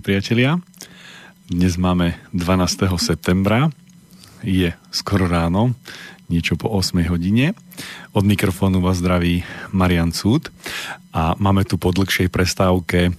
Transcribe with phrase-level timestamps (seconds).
[0.00, 0.56] Priatelia.
[1.44, 2.88] Dnes máme 12.
[2.96, 3.68] septembra.
[4.40, 5.76] Je skoro ráno,
[6.32, 7.52] niečo po 8 hodine.
[8.16, 9.44] Od mikrofónu vás zdraví
[9.76, 10.48] Marian Cúd
[11.12, 13.12] a máme tu po dlhšej prestávke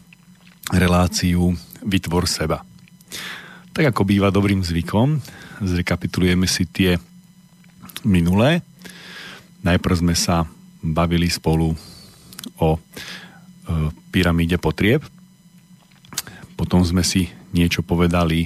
[0.74, 1.54] reláciu
[1.86, 2.66] Vytvor seba.
[3.78, 5.22] Tak ako býva dobrým zvykom,
[5.62, 6.98] zrekapitulujeme si tie
[8.02, 8.66] minulé.
[9.62, 10.50] Najprv sme sa
[10.82, 11.78] bavili spolu
[12.58, 12.80] o e,
[14.10, 15.06] pyramíde potrieb,
[16.62, 17.26] potom sme si
[17.58, 18.46] niečo povedali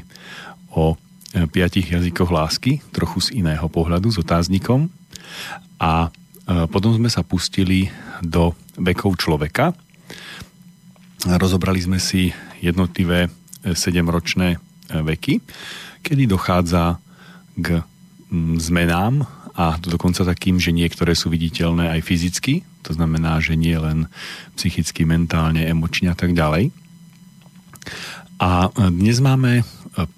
[0.72, 4.88] o e, piatich jazykoch lásky, trochu z iného pohľadu, s otáznikom.
[5.84, 6.09] A e,
[6.72, 7.92] potom sme sa pustili
[8.23, 9.76] do vekov človeka.
[11.28, 12.31] Rozobrali sme si
[12.64, 13.28] jednotlivé
[13.67, 14.58] 7-ročné e,
[14.95, 15.44] veky,
[16.00, 16.95] kedy dochádza
[17.59, 17.84] k
[18.56, 19.28] zmenám
[19.59, 24.08] a dokonca takým, že niektoré sú viditeľné aj fyzicky, to znamená, že nie len
[24.56, 26.72] psychicky, mentálne, emočne a tak ďalej.
[28.36, 29.64] A dnes máme e,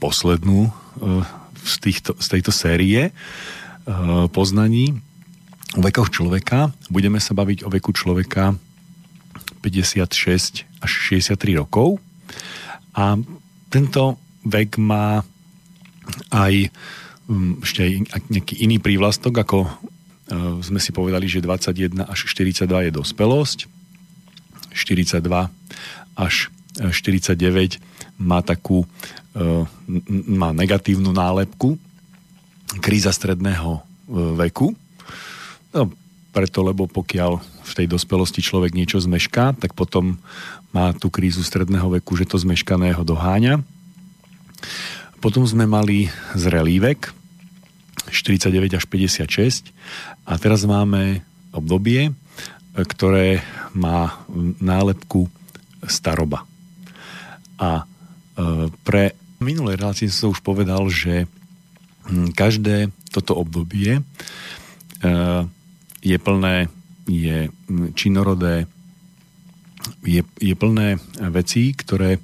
[0.02, 0.72] poslednú e,
[1.62, 3.12] z, týchto, z tejto série e,
[4.34, 4.98] poznaní
[5.78, 6.74] o vekoch človeka.
[6.90, 8.58] Budeme sa baviť o veku človeka
[9.62, 12.02] 56 až 63 rokov.
[12.98, 13.22] A
[13.70, 15.22] tento vek má
[16.34, 16.74] aj
[17.62, 19.68] ešte aj nejaký iný prívlastok, ako
[20.64, 23.60] sme si povedali, že 21 až 42 je dospelosť,
[24.72, 25.20] 42
[26.16, 26.36] až
[26.80, 27.84] 49
[28.18, 28.88] má takú e,
[30.28, 31.78] má negatívnu nálepku
[32.84, 33.82] kríza stredného e,
[34.46, 34.74] veku.
[35.72, 35.90] No,
[36.36, 40.22] preto, lebo pokiaľ v tej dospelosti človek niečo zmešká, tak potom
[40.76, 43.64] má tú krízu stredného veku, že to zmeškaného doháňa.
[45.18, 47.10] Potom sme mali zrelý vek,
[48.14, 49.74] 49 až 56
[50.24, 52.14] a teraz máme obdobie,
[52.78, 53.42] ktoré
[53.74, 54.22] má
[54.62, 55.28] nálepku
[55.90, 56.46] staroba.
[57.58, 57.90] A
[58.86, 61.26] pre minulé relácie som už povedal, že
[62.10, 64.02] hm, každé toto obdobie e,
[66.02, 66.70] je plné,
[67.10, 68.70] je hm, činorodé,
[70.04, 71.00] je, je plné
[71.32, 72.20] vecí, ktoré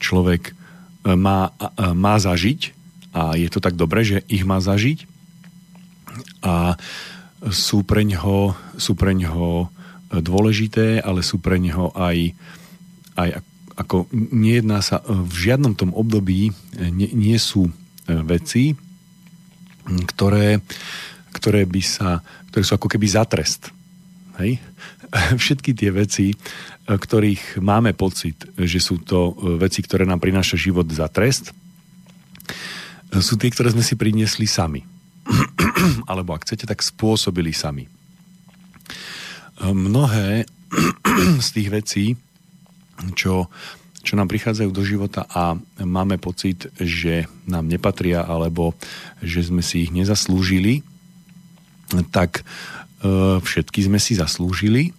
[0.00, 0.52] človek e,
[1.16, 1.52] má,
[1.94, 2.74] má zažiť.
[3.14, 5.06] A je to tak dobré, že ich má zažiť.
[6.42, 6.74] A
[7.46, 9.70] sú pre ňoho, sú pre ňoho
[10.10, 12.34] dôležité, ale sú pre ňoho aj,
[13.14, 13.28] aj
[13.74, 16.52] ako nejedná sa e, v žiadnom tom období e,
[16.94, 17.72] nie, nie sú e,
[18.22, 18.78] veci,
[19.84, 20.62] ktoré,
[21.34, 23.68] ktoré by sa, ktoré sú ako keby za.
[24.38, 24.62] Hej?
[25.42, 26.32] Všetky tie veci,
[26.84, 31.50] ktorých máme pocit, že sú to veci, ktoré nám prináša život za trest,
[33.14, 34.82] sú tie, ktoré sme si priniesli sami.
[36.10, 37.86] Alebo ak chcete, tak spôsobili sami.
[39.62, 40.44] Mnohé
[41.46, 42.04] z tých vecí
[43.14, 43.48] čo,
[44.04, 48.76] čo nám prichádzajú do života a máme pocit, že nám nepatria alebo
[49.24, 50.84] že sme si ich nezaslúžili,
[52.12, 52.42] tak e,
[53.40, 54.92] všetky sme si zaslúžili,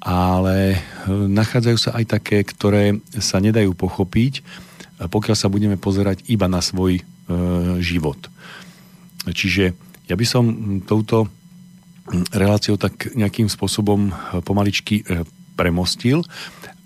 [0.00, 0.78] ale e,
[1.12, 4.40] nachádzajú sa aj také, ktoré sa nedajú pochopiť,
[5.02, 7.02] pokiaľ sa budeme pozerať iba na svoj e,
[7.84, 8.18] život.
[9.28, 9.76] Čiže
[10.10, 10.44] ja by som
[10.82, 11.30] touto
[12.34, 14.10] reláciou tak nejakým spôsobom
[14.42, 15.06] pomaličky
[15.54, 16.26] premostil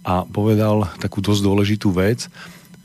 [0.06, 2.30] a povedal takú dosť dôležitú vec,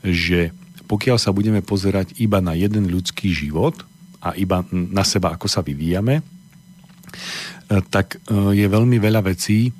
[0.02, 0.50] že
[0.90, 3.78] pokiaľ sa budeme pozerať iba na jeden ľudský život
[4.18, 6.22] a iba na seba, ako sa vyvíjame, e,
[7.88, 9.72] tak e, je veľmi veľa vecí, e,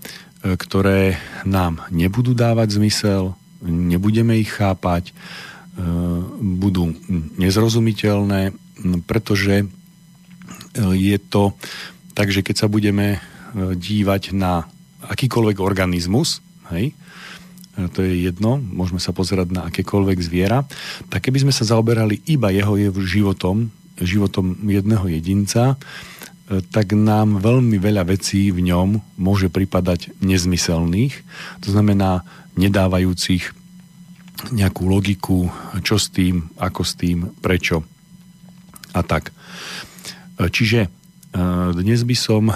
[0.55, 5.15] ktoré nám nebudú dávať zmysel, nebudeme ich chápať,
[6.37, 6.93] budú
[7.41, 8.53] nezrozumiteľné,
[9.09, 9.65] pretože
[10.77, 11.57] je to
[12.13, 13.25] tak, že keď sa budeme
[13.57, 14.69] dívať na
[15.01, 16.45] akýkoľvek organizmus,
[16.77, 16.93] hej,
[17.73, 20.69] to je jedno, môžeme sa pozerať na akékoľvek zviera,
[21.09, 25.77] tak keby sme sa zaoberali iba jeho, životom, životom jedného jedinca, e,
[26.69, 31.17] tak nám veľmi veľa vecí v ňom môže pripadať nezmyselných,
[31.65, 32.29] to znamená
[32.61, 33.57] nedávajúcich
[34.53, 35.49] nejakú logiku,
[35.81, 37.81] čo s tým, ako s tým, prečo
[38.93, 39.33] a tak.
[39.33, 39.33] E,
[40.53, 40.89] čiže e,
[41.73, 42.53] dnes by som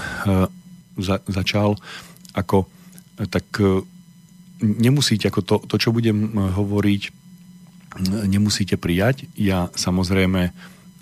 [1.28, 1.76] začal
[2.36, 2.68] ako
[3.32, 3.48] tak
[4.60, 7.02] nemusíte, ako to, to čo budem hovoriť,
[8.28, 9.28] nemusíte prijať.
[9.36, 10.52] Ja samozrejme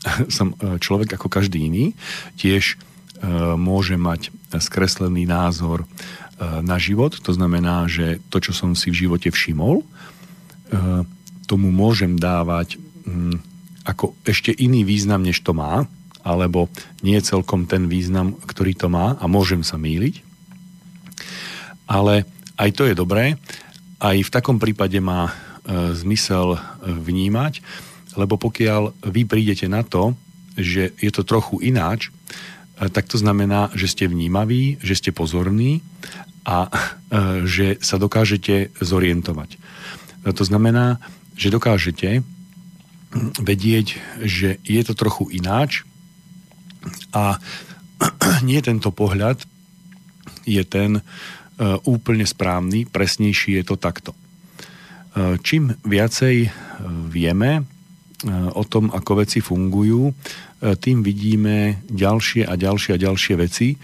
[0.37, 1.85] som e, človek ako každý iný,
[2.39, 2.77] tiež e,
[3.57, 4.31] môže mať
[4.61, 5.87] skreslený názor e,
[6.63, 7.17] na život.
[7.25, 9.83] To znamená, že to, čo som si v živote všimol,
[11.47, 12.83] tomu môžem dávať
[13.87, 15.87] ako ešte iný význam, než to má,
[16.25, 16.67] alebo
[17.05, 20.25] nie celkom ten význam, ktorý to má a môžem sa míliť.
[21.87, 22.27] Ale
[22.59, 23.39] aj to je dobré.
[23.99, 25.33] Aj v takom prípade ma
[25.95, 27.65] zmysel vnímať,
[28.15, 30.13] lebo pokiaľ vy prídete na to,
[30.55, 32.15] že je to trochu ináč,
[32.79, 35.83] tak to znamená, že ste vnímaví, že ste pozorní
[36.45, 36.69] a
[37.47, 39.57] že sa dokážete zorientovať.
[40.27, 41.01] To znamená,
[41.35, 42.23] že dokážete
[43.39, 45.87] vedieť, že je to trochu ináč
[47.15, 47.39] a
[48.49, 49.43] nie tento pohľad
[50.45, 51.01] je ten
[51.87, 54.11] úplne správny, presnejší je to takto.
[55.47, 56.51] Čím viacej
[57.07, 57.63] vieme
[58.55, 60.11] o tom, ako veci fungujú,
[60.59, 63.79] tým vidíme ďalšie a ďalšie a ďalšie veci,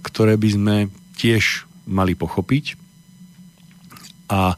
[0.00, 0.76] ktoré by sme
[1.20, 2.80] tiež mali pochopiť.
[4.32, 4.56] A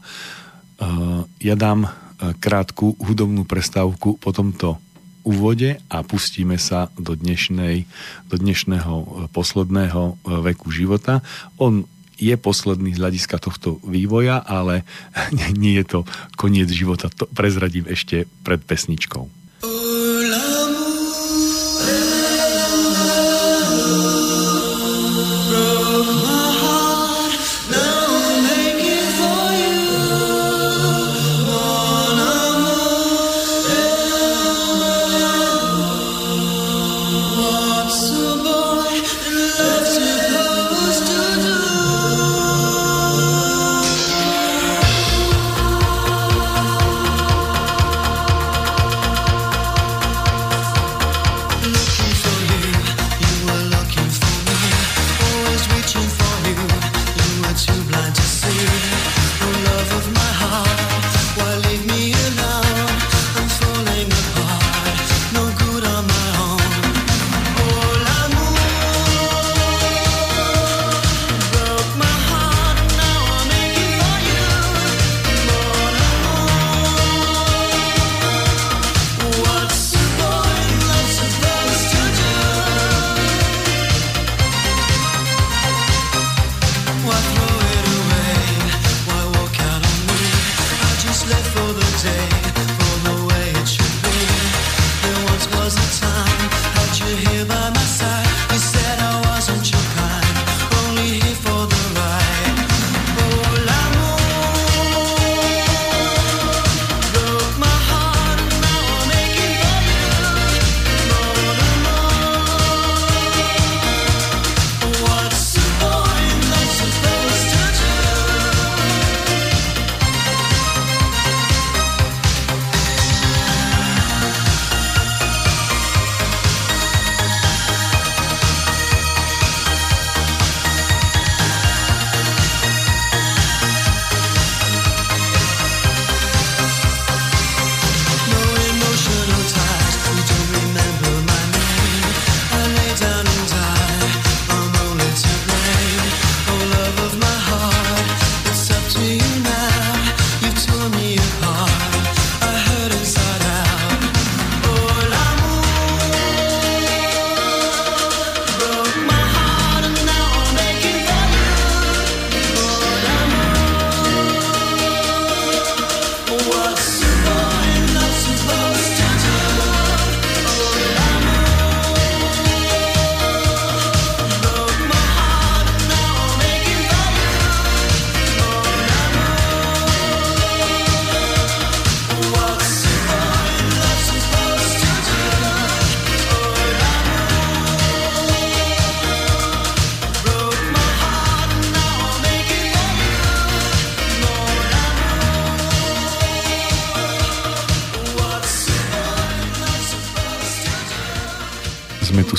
[1.43, 1.91] ja dám
[2.39, 4.79] krátku hudobnú prestávku po tomto
[5.27, 7.83] úvode a pustíme sa do, dnešnej,
[8.31, 11.19] do dnešného posledného veku života.
[11.59, 11.83] On
[12.17, 14.83] je posledný z hľadiska tohto vývoja, ale
[15.61, 15.99] nie je to
[16.35, 17.09] koniec života.
[17.21, 19.29] To prezradím ešte pred pesničkou.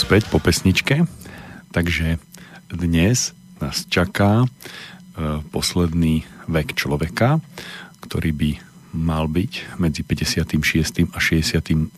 [0.09, 1.05] Späť po pesničke,
[1.69, 2.17] takže
[2.73, 4.47] dnes nás čaká e,
[5.53, 7.45] posledný vek človeka,
[8.01, 8.51] ktorý by
[8.97, 11.13] mal byť medzi 56.
[11.13, 11.93] a 63.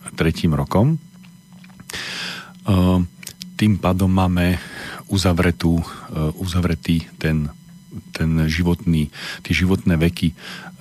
[0.50, 0.98] rokom.
[0.98, 2.74] E,
[3.54, 4.58] tým pádom máme
[5.06, 5.86] uzavretú, e,
[6.34, 7.46] uzavretý ten,
[8.10, 9.06] ten životný,
[9.46, 10.34] tie životné veky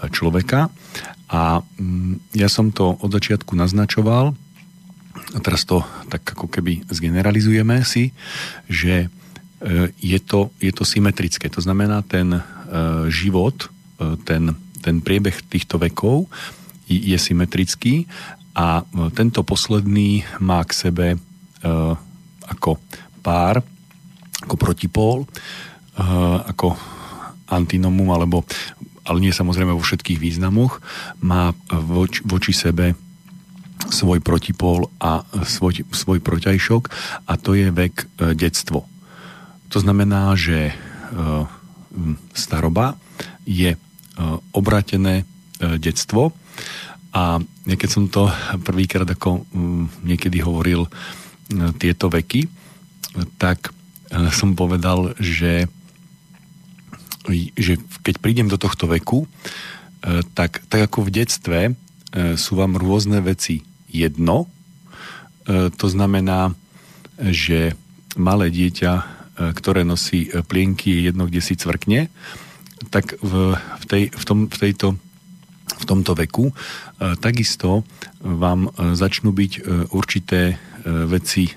[0.10, 0.74] človeka.
[1.30, 4.34] A mm, ja som to od začiatku naznačoval,
[5.34, 8.10] a teraz to tak ako keby zgeneralizujeme si,
[8.66, 9.08] že e,
[10.02, 11.50] je to, je to symetrické.
[11.54, 12.42] To znamená, ten e,
[13.14, 13.70] život,
[14.02, 16.26] e, ten, ten priebeh týchto vekov
[16.90, 18.10] je symetrický
[18.58, 18.82] a
[19.14, 21.08] tento posledný má k sebe
[22.50, 22.82] ako
[23.22, 23.62] pár,
[24.42, 25.30] ako protipól,
[26.50, 26.74] ako
[27.46, 28.42] antinomum alebo
[29.06, 30.82] ale nie samozrejme vo všetkých významoch,
[31.22, 32.98] má voč, voči sebe
[33.88, 36.84] svoj protipól a svoj, svoj proťajšok
[37.24, 38.06] a to je vek e,
[38.36, 38.84] detstvo.
[39.72, 40.74] To znamená, že e,
[42.36, 43.00] staroba
[43.48, 43.80] je e,
[44.52, 45.24] obratené
[45.60, 46.32] detstvo
[47.12, 48.32] a keď som to
[48.64, 49.44] prvýkrát ako
[50.08, 50.88] niekedy hovoril
[51.76, 52.48] tieto veky,
[53.36, 53.76] tak
[54.32, 55.68] som povedal, že,
[57.60, 57.76] že
[58.08, 59.28] keď prídem do tohto veku,
[60.32, 61.60] tak, tak ako v detstve
[62.10, 64.46] sú vám rôzne veci jedno.
[65.50, 66.54] E, to znamená,
[67.18, 67.74] že
[68.16, 69.04] malé dieťa, e,
[69.58, 72.14] ktoré nosí e, plienky, je jedno, kde si cvrkne,
[72.94, 74.88] tak v, v, tej, v, tom, v, tejto,
[75.82, 76.56] v tomto veku
[77.20, 77.84] takisto
[78.24, 79.52] vám začnú byť
[79.92, 80.56] určité
[80.88, 81.52] veci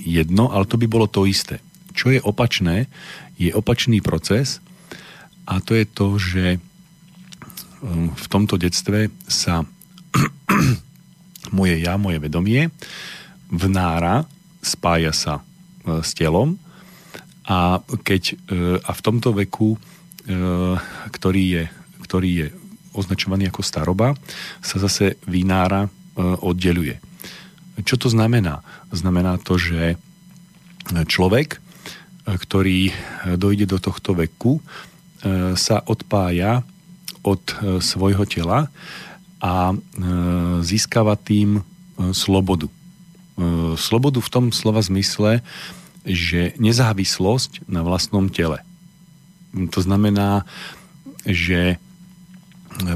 [0.00, 1.60] jedno, ale to by bolo to isté.
[1.92, 2.88] Čo je opačné,
[3.36, 4.64] je opačný proces
[5.44, 6.44] a to je to, že
[8.16, 9.68] v tomto detstve sa
[11.56, 12.70] moje ja, moje vedomie,
[13.50, 14.26] vnára,
[14.66, 15.42] spája sa e,
[16.02, 16.58] s telom
[17.46, 19.78] a, keď, e, a v tomto veku, e,
[21.14, 21.64] ktorý je,
[22.02, 22.46] ktorý je
[22.96, 24.16] označovaný ako staroba,
[24.64, 26.96] sa zase vynára oddeluje.
[27.84, 28.64] Čo to znamená?
[28.88, 30.00] Znamená to, že
[30.88, 31.60] človek,
[32.24, 32.88] ktorý
[33.36, 34.64] dojde do tohto veku,
[35.60, 36.64] sa odpája
[37.20, 37.44] od
[37.84, 38.72] svojho tela
[39.40, 39.76] a e,
[40.64, 41.62] získava tým e,
[42.16, 42.68] slobodu.
[42.68, 42.72] E,
[43.76, 45.44] slobodu v tom slova zmysle,
[46.06, 48.62] že nezávislosť na vlastnom tele.
[49.52, 50.46] To znamená,
[51.26, 51.82] že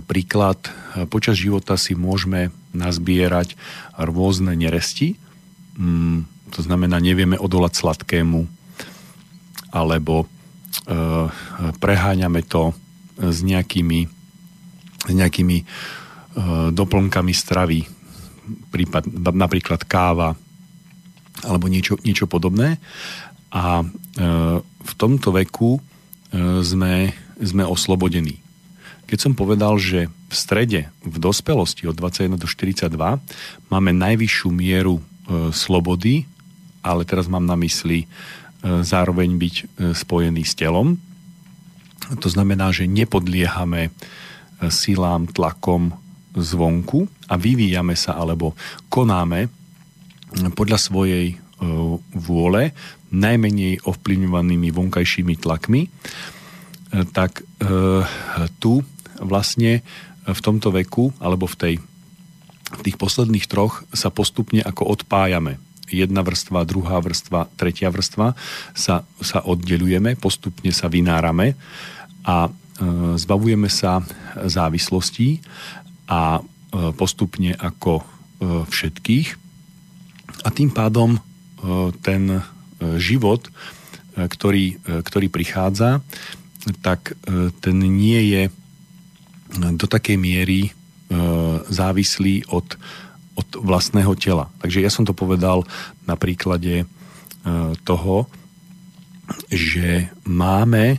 [0.06, 0.61] príklad
[1.09, 3.59] počas života si môžeme nazbierať
[3.99, 5.18] rôzne neresti,
[5.75, 8.47] mm, to znamená, nevieme odolať sladkému,
[9.75, 10.26] alebo
[11.78, 12.75] preháňame to
[13.18, 14.11] s nejakými,
[15.06, 15.62] s nejakými
[16.70, 17.82] doplnkami stravy,
[18.70, 20.34] prípad, napríklad káva
[21.46, 22.76] alebo niečo, niečo podobné.
[23.50, 23.84] A e,
[24.62, 25.80] v tomto veku e,
[26.62, 27.10] sme,
[27.40, 28.38] sme oslobodení.
[29.10, 32.94] Keď som povedal, že v strede, v dospelosti od 21 do 42
[33.66, 35.02] máme najvyššiu mieru
[35.50, 36.30] slobody,
[36.82, 38.06] ale teraz mám na mysli
[38.62, 39.54] zároveň byť
[39.99, 40.94] spojený s telom.
[42.22, 43.90] To znamená, že nepodliehame
[44.70, 45.90] silám, tlakom
[46.34, 48.54] zvonku a vyvíjame sa alebo
[48.87, 49.50] konáme
[50.54, 51.37] podľa svojej e,
[52.14, 52.70] vôle,
[53.10, 55.90] najmenej ovplyvňovanými vonkajšími tlakmi, e,
[57.10, 57.44] tak e,
[58.62, 58.87] tu
[59.18, 59.82] vlastne
[60.25, 61.75] v tomto veku alebo v, tej,
[62.78, 65.58] v tých posledných troch sa postupne ako odpájame.
[65.90, 68.38] Jedna vrstva, druhá vrstva, tretia vrstva
[68.78, 71.58] sa, sa oddelujeme, postupne sa vynárame
[72.22, 72.46] a
[73.18, 74.00] zbavujeme sa
[74.38, 75.42] závislostí
[76.11, 78.05] a e, postupne ako e,
[78.67, 79.29] všetkých.
[80.43, 81.21] A tým pádom e,
[82.02, 82.43] ten
[82.97, 83.45] život,
[84.17, 86.00] ktorý, ktorý prichádza,
[86.81, 87.12] tak
[87.61, 88.43] ten nie je
[89.76, 90.73] do takej miery
[91.69, 92.81] závislý od,
[93.37, 94.49] od vlastného tela.
[94.64, 95.69] Takže ja som to povedal
[96.09, 96.88] na príklade
[97.85, 98.33] toho,
[99.52, 100.97] že máme,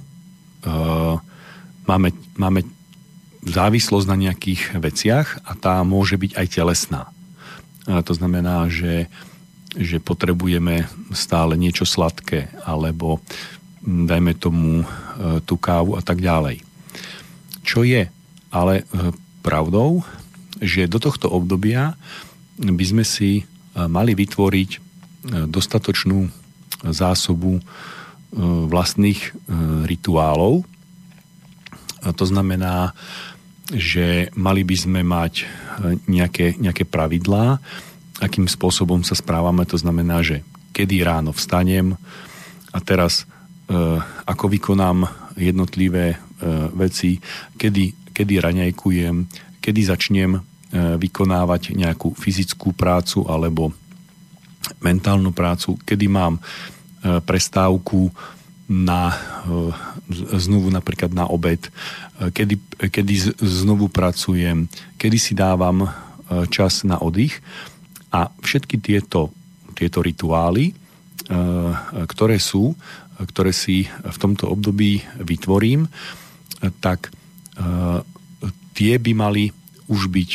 [1.90, 2.62] máme, máme
[3.42, 7.10] závislosť na nejakých veciach a tá môže byť aj telesná.
[7.90, 9.10] A to znamená, že,
[9.74, 13.18] že potrebujeme stále niečo sladké alebo
[13.82, 14.86] mm, dajme tomu e,
[15.42, 16.62] tú kávu a tak ďalej.
[17.66, 18.06] Čo je
[18.54, 18.84] ale e,
[19.42, 20.06] pravdou,
[20.62, 21.98] že do tohto obdobia
[22.62, 23.44] by sme si e,
[23.90, 26.34] mali vytvoriť dostatočnú
[26.82, 27.62] zásobu
[28.74, 29.38] vlastných
[29.86, 30.66] rituálov.
[32.02, 32.98] To znamená
[33.72, 35.46] že mali by sme mať e,
[36.12, 37.60] nejaké, nejaké pravidlá,
[38.20, 39.64] akým spôsobom sa správame.
[39.72, 40.44] To znamená, že
[40.76, 41.96] kedy ráno vstanem
[42.76, 43.26] a teraz e,
[44.28, 45.08] ako vykonám
[45.40, 46.18] jednotlivé e,
[46.76, 47.18] veci,
[47.56, 49.16] kedy, kedy raňajkujem,
[49.64, 53.76] kedy začnem vykonávať nejakú fyzickú prácu alebo
[54.80, 56.40] mentálnu prácu, kedy mám
[57.28, 58.08] prestávku
[58.72, 59.18] na, e,
[60.40, 61.72] znovu napríklad na obed, e,
[62.32, 62.56] kedy,
[62.88, 65.88] kedy znovu pracujem, kedy si dávam e,
[66.48, 67.44] čas na oddych
[68.16, 69.36] a všetky tieto,
[69.76, 70.76] tieto rituály,
[72.12, 72.76] ktoré sú,
[73.16, 75.88] ktoré si v tomto období vytvorím,
[76.84, 77.08] tak
[78.76, 79.48] tie by mali
[79.88, 80.30] už byť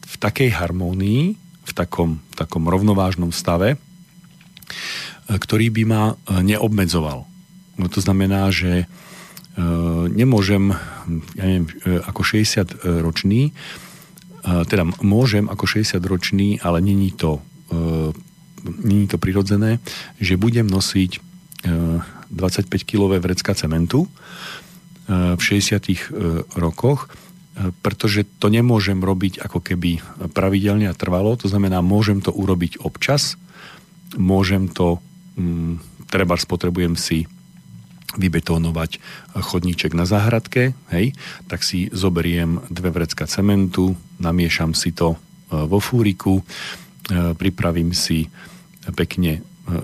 [0.00, 1.22] v takej harmónii,
[1.60, 3.76] v takom, v takom rovnovážnom stave,
[5.28, 7.28] ktorý by ma neobmedzoval.
[7.78, 8.90] No to znamená, že
[10.14, 10.70] nemôžem,
[11.34, 11.66] ja neviem,
[12.06, 13.50] ako 60 ročný,
[14.42, 17.42] teda môžem ako 60 ročný, ale není to,
[18.62, 19.82] není to prirodzené,
[20.22, 21.10] že budem nosiť
[22.30, 24.06] 25-kilové vrecka cementu
[25.10, 27.10] v 60 rokoch,
[27.82, 29.98] pretože to nemôžem robiť ako keby
[30.30, 33.34] pravidelne a trvalo, to znamená, môžem to urobiť občas,
[34.14, 35.02] môžem to,
[35.34, 37.26] mm, treba spotrebujem si
[38.16, 39.04] vybetónovať
[39.36, 41.12] chodníček na záhradke, hej,
[41.44, 45.16] tak si zoberiem dve vrecka cementu, namiešam si to e,
[45.68, 46.42] vo fúriku, e,
[47.36, 48.24] pripravím si
[48.96, 49.40] pekne e,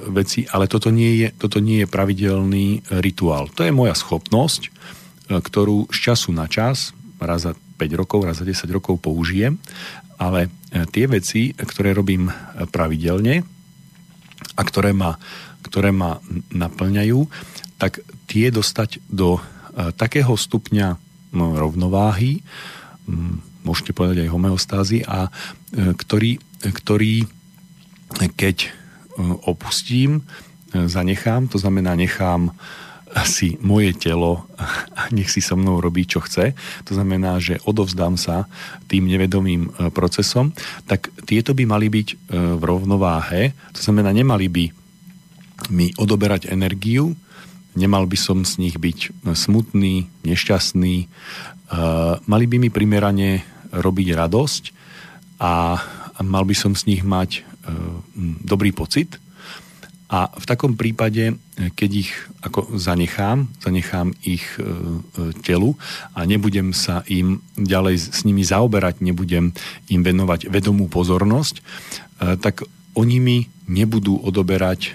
[0.08, 2.66] veci, ale toto nie, je, toto nie je pravidelný
[3.04, 3.52] rituál.
[3.52, 4.72] To je moja schopnosť,
[5.28, 9.56] ktorú z času na čas, raz za 5 rokov, raz za 10 rokov použijem,
[10.20, 10.52] ale
[10.92, 12.28] tie veci, ktoré robím
[12.68, 13.40] pravidelne
[14.52, 15.16] a ktoré ma,
[15.64, 16.20] ktoré ma
[16.52, 17.24] naplňajú,
[17.80, 18.04] tak
[18.34, 19.40] tie dostať do e,
[19.94, 20.98] takého stupňa
[21.30, 22.42] no, rovnováhy,
[23.62, 27.30] môžete povedať aj homeostázy, a e, ktorý, ktorý
[28.34, 28.68] keď e,
[29.46, 30.26] opustím,
[30.74, 32.50] zanechám, to znamená nechám
[33.22, 34.42] si moje telo
[34.98, 36.50] a nech si so mnou robí, čo chce.
[36.90, 38.50] To znamená, že odovzdám sa
[38.90, 40.50] tým nevedomým procesom,
[40.90, 42.08] tak tieto by mali byť
[42.58, 43.54] v rovnováhe.
[43.70, 44.64] To znamená, nemali by
[45.70, 47.14] mi odoberať energiu,
[47.74, 50.96] nemal by som z nich byť smutný, nešťastný,
[52.24, 53.42] mali by mi primerane
[53.74, 54.62] robiť radosť
[55.42, 55.82] a
[56.22, 57.70] mal by som z nich mať e,
[58.44, 59.18] dobrý pocit.
[60.06, 61.34] A v takom prípade,
[61.74, 62.12] keď ich
[62.44, 64.68] ako zanechám, zanechám ich e, e,
[65.42, 65.74] telu
[66.14, 69.50] a nebudem sa im ďalej s nimi zaoberať, nebudem
[69.90, 71.58] im venovať vedomú pozornosť,
[72.14, 72.62] tak
[72.94, 74.94] oni mi nebudú odoberať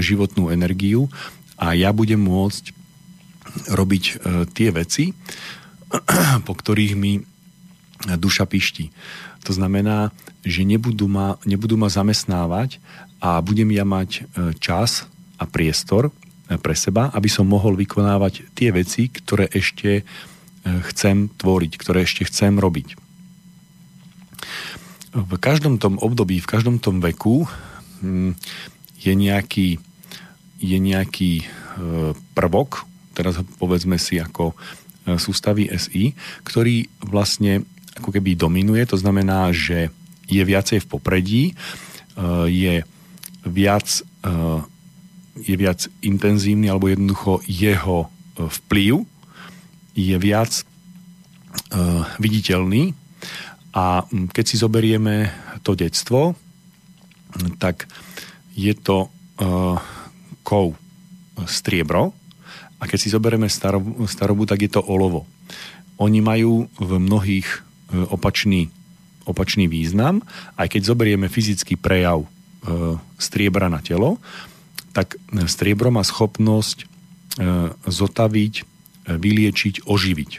[0.00, 1.12] životnú energiu
[1.56, 2.76] a ja budem môcť
[3.72, 4.14] robiť e,
[4.52, 5.16] tie veci,
[6.46, 7.24] po ktorých mi
[7.96, 8.92] duša pišti.
[9.48, 10.12] To znamená,
[10.44, 12.76] že nebudú ma, nebudú ma zamestnávať
[13.18, 14.22] a budem ja mať e,
[14.60, 15.08] čas
[15.40, 20.04] a priestor e, pre seba, aby som mohol vykonávať tie veci, ktoré ešte
[20.66, 22.98] chcem tvoriť, ktoré ešte chcem robiť.
[25.14, 27.46] V každom tom období, v každom tom veku
[28.02, 28.34] hm,
[28.98, 29.78] je nejaký
[30.60, 31.44] je nejaký e,
[32.32, 34.54] prvok, teraz povedzme si ako e,
[35.20, 37.64] sústavy SI, ktorý vlastne
[37.96, 39.92] ako keby dominuje, to znamená, že
[40.28, 41.54] je viacej v popredí, e,
[42.48, 42.74] je
[43.46, 44.02] viac,
[45.38, 49.06] je viac intenzívny alebo jednoducho jeho vplyv
[49.94, 50.66] je viac
[52.18, 52.90] viditeľný.
[53.70, 54.02] A
[54.34, 55.30] keď si zoberieme
[55.62, 56.34] to detstvo,
[57.62, 57.86] tak
[58.58, 59.14] je to
[60.46, 60.78] kov
[61.50, 62.14] striebro
[62.78, 65.26] a keď si zoberieme starobu, starobu, tak je to olovo.
[65.98, 67.58] Oni majú v mnohých e,
[68.12, 68.68] opačný,
[69.24, 70.20] opačný význam,
[70.60, 72.28] aj keď zoberieme fyzický prejav e,
[73.16, 74.20] striebra na telo,
[74.92, 75.16] tak
[75.48, 76.86] striebro má schopnosť e,
[77.88, 78.54] zotaviť,
[79.06, 80.32] vyliečiť, oživiť.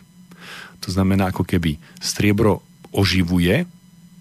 [0.86, 3.66] To znamená, ako keby striebro oživuje,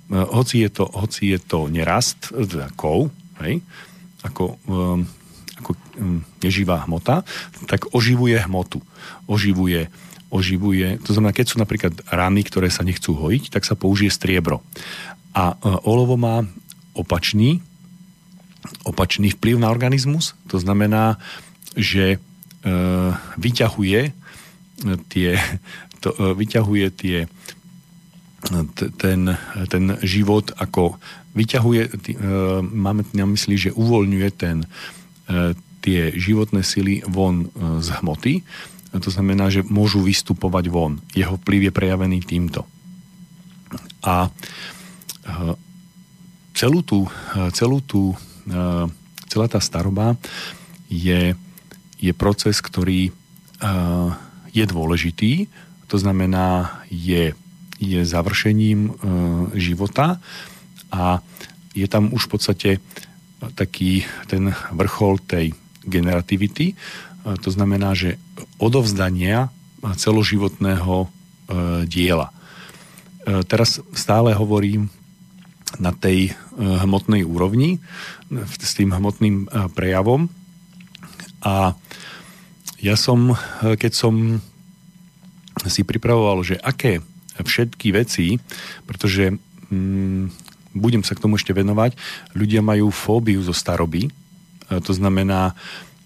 [0.06, 3.10] hoci je to, hoci je to nerast, teda kov,
[3.42, 3.58] hej,
[4.22, 4.54] ako
[6.42, 7.24] neživá hmota,
[7.66, 8.82] tak oživuje hmotu.
[9.26, 9.88] Oživuje,
[10.30, 14.62] oživuje, to znamená, keď sú napríklad rany, ktoré sa nechcú hojiť, tak sa použije striebro.
[15.36, 16.44] A e, olovo má
[16.96, 17.62] opačný,
[18.82, 21.20] opačný vplyv na organizmus, to znamená,
[21.76, 22.18] že e,
[23.38, 24.12] vyťahuje e,
[25.10, 25.38] tie,
[26.02, 27.18] to, e, vyťahuje tie
[29.02, 29.34] ten,
[29.66, 31.02] ten život ako
[31.34, 32.14] vyťahuje,
[32.62, 34.62] máme na mysli, že uvoľňuje ten,
[35.26, 38.42] E, tie životné sily von e, z hmoty.
[38.98, 40.98] To znamená, že môžu vystupovať von.
[41.14, 42.66] Jeho vplyv je prejavený týmto.
[44.02, 44.30] A e,
[46.56, 47.04] celú tú,
[47.52, 48.16] celú tú,
[49.28, 50.16] celá tá staroba
[50.88, 51.36] je,
[52.00, 53.12] je proces, ktorý
[54.56, 55.52] je dôležitý,
[55.84, 57.36] to znamená, je,
[57.76, 58.96] je završením
[59.52, 60.16] života
[60.88, 61.20] a
[61.76, 62.70] je tam už v podstate
[63.52, 65.52] taký ten vrchol tej
[65.86, 66.74] generativity.
[67.26, 68.18] To znamená, že
[68.62, 69.50] odovzdania
[69.82, 71.08] celoživotného e,
[71.86, 72.30] diela.
[72.30, 74.90] E, teraz stále hovorím
[75.78, 77.78] na tej e, hmotnej úrovni,
[78.30, 79.46] s tým hmotným
[79.78, 80.26] prejavom.
[81.46, 81.78] A
[82.82, 84.42] ja som, keď som
[85.70, 86.98] si pripravoval, že aké
[87.38, 88.42] všetky veci,
[88.82, 89.38] pretože
[89.70, 90.24] mm,
[90.74, 91.94] budem sa k tomu ešte venovať,
[92.34, 94.10] ľudia majú fóbiu zo staroby.
[94.70, 95.54] E, to znamená,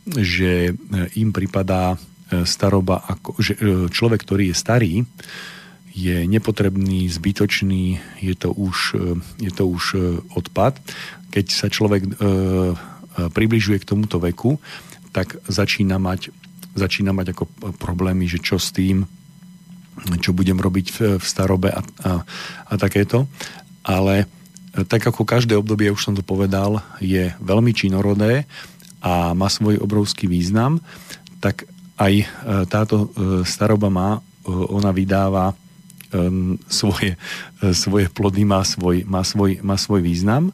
[0.06, 0.72] že e,
[1.20, 1.96] im pripadá
[2.46, 3.58] staroba, ako, že
[3.90, 4.94] človek, ktorý je starý,
[5.90, 8.94] je nepotrebný, zbytočný, je to už,
[9.42, 9.84] je to už
[10.38, 10.78] odpad.
[11.34, 12.10] Keď sa človek e,
[13.34, 14.62] približuje k tomuto veku,
[15.10, 16.30] tak začína mať,
[16.78, 17.44] začína mať ako
[17.82, 19.02] problémy, že čo s tým,
[20.22, 22.10] čo budem robiť v, v starobe a, a,
[22.70, 23.26] a takéto.
[23.82, 24.26] Ale e,
[24.70, 28.46] tak ako každé obdobie, už som to povedal, je veľmi činorodé
[29.02, 30.78] a má svoj obrovský význam,
[31.42, 31.66] tak
[31.98, 32.26] aj e,
[32.68, 33.06] táto e,
[33.48, 34.10] staroba má,
[34.50, 35.52] ona vydáva
[36.66, 37.14] svoje,
[37.70, 40.50] svoje plody, má svoj, má, svoj, má svoj význam.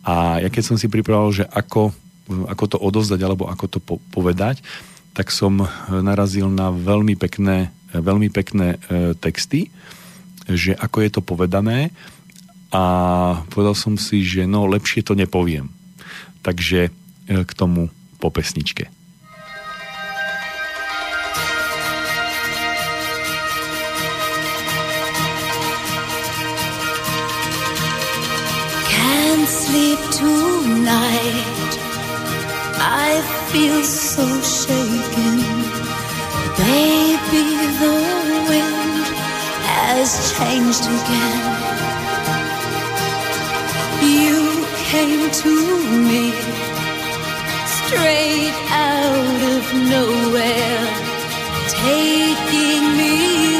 [0.00, 1.92] A ja keď som si pripravoval, že ako,
[2.48, 4.64] ako to odozdať alebo ako to po, povedať,
[5.12, 9.70] tak som narazil na veľmi pekné veľmi pekné e, texty,
[10.46, 11.90] že ako je to povedané
[12.76, 12.82] a
[13.48, 15.72] povedal som si, že no lepšie to nepoviem.
[16.44, 16.90] Takže e,
[17.40, 17.88] k tomu
[18.20, 18.92] po pesničke.
[32.78, 35.38] I feel so shaken
[36.58, 37.42] Maybe
[37.80, 37.94] the
[38.48, 39.06] wind
[39.64, 42.05] has changed again.
[44.02, 45.54] You came to
[46.08, 46.32] me
[47.66, 50.82] straight out of nowhere,
[51.68, 53.55] taking me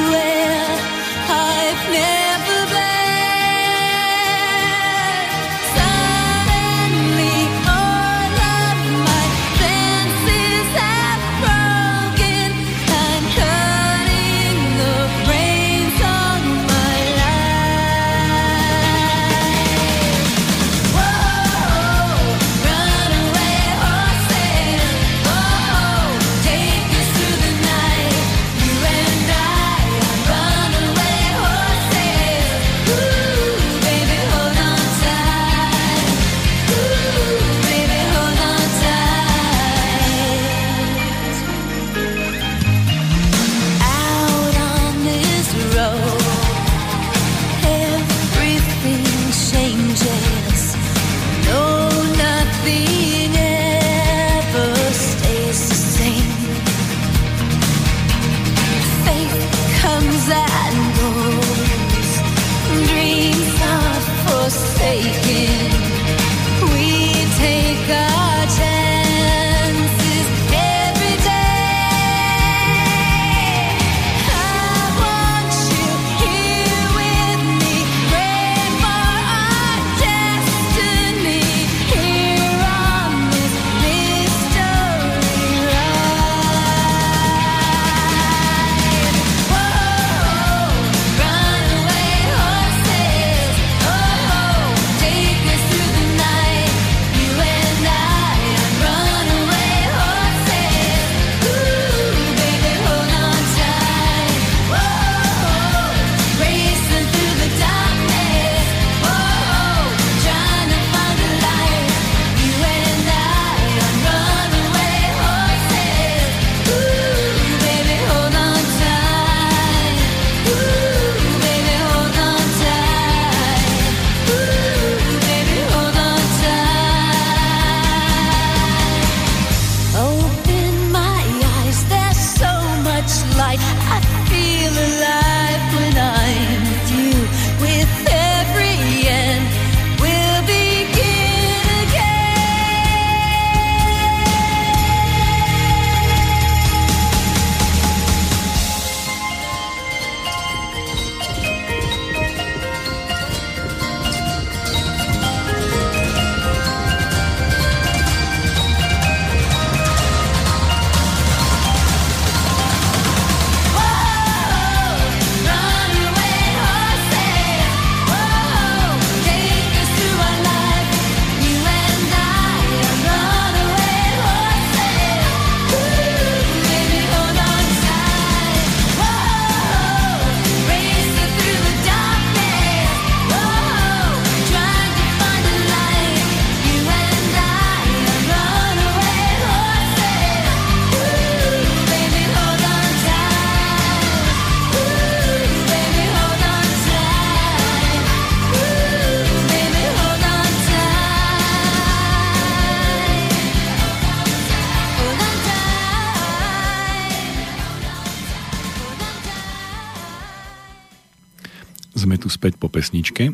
[212.76, 213.32] pesničke,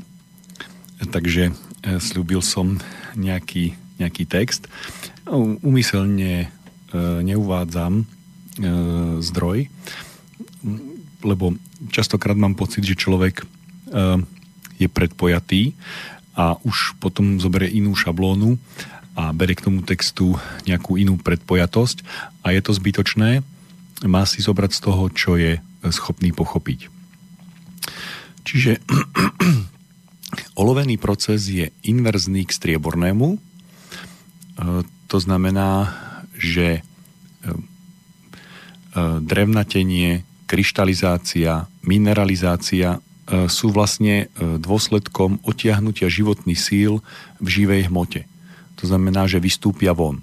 [1.10, 1.52] takže e,
[1.98, 2.78] slúbil som
[3.18, 4.70] nejaký, nejaký text.
[5.66, 6.48] Umyselne e,
[7.26, 8.04] neuvádzam e,
[9.18, 9.66] zdroj,
[11.26, 11.58] lebo
[11.90, 13.42] častokrát mám pocit, že človek
[14.80, 15.76] je predpojatý
[16.32, 18.56] a už potom zoberie inú šablónu
[19.12, 20.32] a berie k tomu textu
[20.64, 22.00] nejakú inú predpojatosť
[22.40, 23.44] a je to zbytočné.
[24.08, 25.60] Má si zobrať z toho, čo je
[25.92, 27.01] schopný pochopiť.
[28.42, 28.82] Čiže
[30.62, 33.28] olovený proces je inverzný k striebornému.
[33.34, 33.38] E,
[35.08, 35.92] to znamená,
[36.36, 37.52] že e, e,
[39.22, 43.00] drevnatenie, kryštalizácia, mineralizácia
[43.48, 47.00] sú vlastne dôsledkom otiahnutia životných síl
[47.40, 48.28] v živej hmote.
[48.82, 50.20] To znamená, že vystúpia von.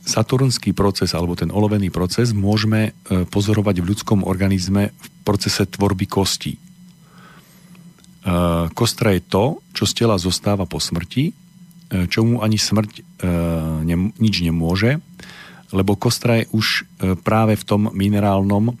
[0.00, 6.08] Saturnský proces alebo ten olovený proces môžeme e, pozorovať v ľudskom organizme v procese tvorby
[6.08, 6.56] kostí.
[6.56, 6.60] E,
[8.72, 11.32] kostra je to, čo z tela zostáva po smrti, e,
[12.08, 13.08] čomu ani smrť
[14.16, 14.96] nič nemôže,
[15.76, 16.88] lebo kostra je už
[17.20, 18.72] práve v tom minerálnom,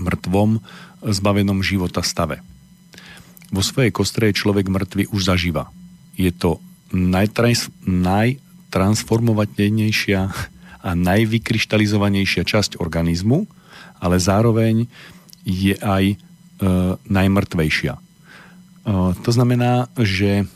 [0.00, 0.64] mŕtvom,
[1.04, 2.40] zbavenom života stave.
[3.52, 5.68] Vo svojej kostre je človek mŕtvy už zaživa.
[6.16, 6.56] Je to
[6.88, 10.20] najtrans, naj, najtransformovateľnejšia
[10.80, 13.44] a najvykryštalizovanejšia časť organizmu,
[13.98, 14.86] ale zároveň
[15.42, 16.16] je aj e,
[17.10, 17.98] najmrtvejšia.
[17.98, 18.00] E,
[19.12, 20.46] to znamená, že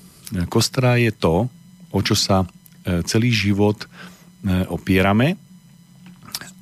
[0.48, 1.50] kostra je to,
[1.90, 2.46] o čo sa
[2.86, 3.86] e, celý život e,
[4.70, 5.36] opierame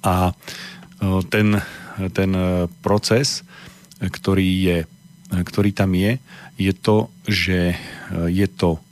[0.02, 1.60] a e, ten,
[2.16, 3.46] ten e, proces,
[4.02, 4.78] ktorý, je,
[5.30, 6.18] ktorý tam je,
[6.58, 7.78] je to, že
[8.10, 8.82] je to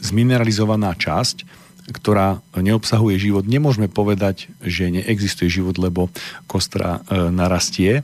[0.00, 3.46] zmineralizovaná časť, ktorá neobsahuje život.
[3.46, 6.10] Nemôžeme povedať, že neexistuje život, lebo
[6.50, 8.02] kostra e, narastie.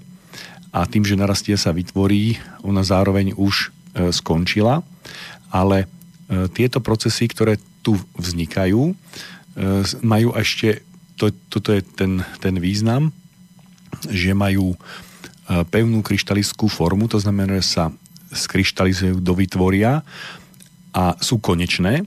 [0.70, 4.86] A tým, že narastie sa vytvorí, ona zároveň už e, skončila,
[5.50, 8.94] ale e, tieto procesy, ktoré tu vznikajú,
[10.00, 10.80] majú ešte,
[11.18, 13.12] to, toto je ten, ten význam,
[14.08, 14.78] že majú
[15.68, 17.84] pevnú kryštalickú formu, to znamená, že sa
[18.32, 20.00] skryštalizujú, dovytvoria
[20.92, 22.04] a sú konečné,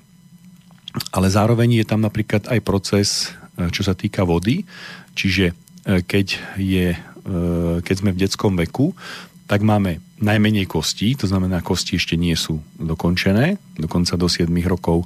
[1.12, 3.10] ale zároveň je tam napríklad aj proces,
[3.58, 4.64] e, čo sa týka vody,
[5.18, 5.54] čiže e,
[6.06, 7.00] keď, je, e,
[7.82, 8.96] keď sme v detskom veku,
[9.46, 15.06] tak máme najmenej kostí, to znamená, kosti ešte nie sú dokončené, dokonca do 7 rokov.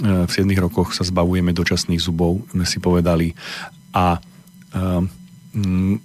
[0.00, 3.30] V 7 rokoch sa zbavujeme dočasných zubov, sme si povedali.
[3.94, 4.18] A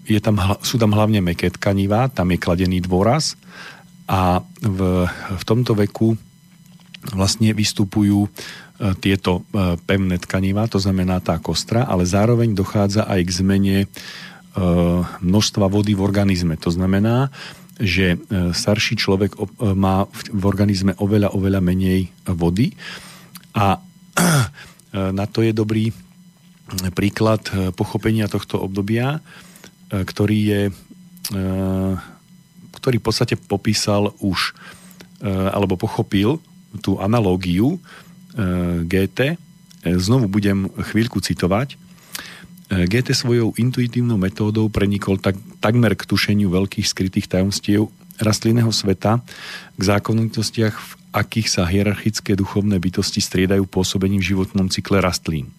[0.06, 3.34] je tam, sú tam hlavne meké tkanivá, tam je kladený dôraz
[4.06, 6.14] a v, v tomto veku
[7.14, 8.30] vlastne vystupujú e,
[8.98, 13.88] tieto e, pevné tkaniva, to znamená tá kostra, ale zároveň dochádza aj k zmene e,
[15.22, 16.58] množstva vody v organizme.
[16.64, 17.30] To znamená,
[17.76, 18.16] že
[18.56, 19.36] starší človek
[19.76, 22.72] má v organizme oveľa, oveľa menej vody
[23.52, 23.84] a
[25.20, 25.92] na to je dobrý
[26.96, 27.44] príklad
[27.76, 29.20] pochopenia tohto obdobia,
[29.92, 30.62] ktorý je
[32.80, 34.56] ktorý v podstate popísal už
[35.28, 36.40] alebo pochopil
[36.80, 37.80] tú analógiu e,
[38.86, 39.36] GT, e,
[39.98, 41.76] znovu budem chvíľku citovať.
[41.76, 41.78] E,
[42.90, 49.20] GT svojou intuitívnou metódou prenikol tak, takmer k tušeniu veľkých skrytých tajomstiev rastlinného sveta,
[49.76, 55.52] k zákonitostiach, v akých sa hierarchické duchovné bytosti striedajú pôsobením v životnom cykle rastlín.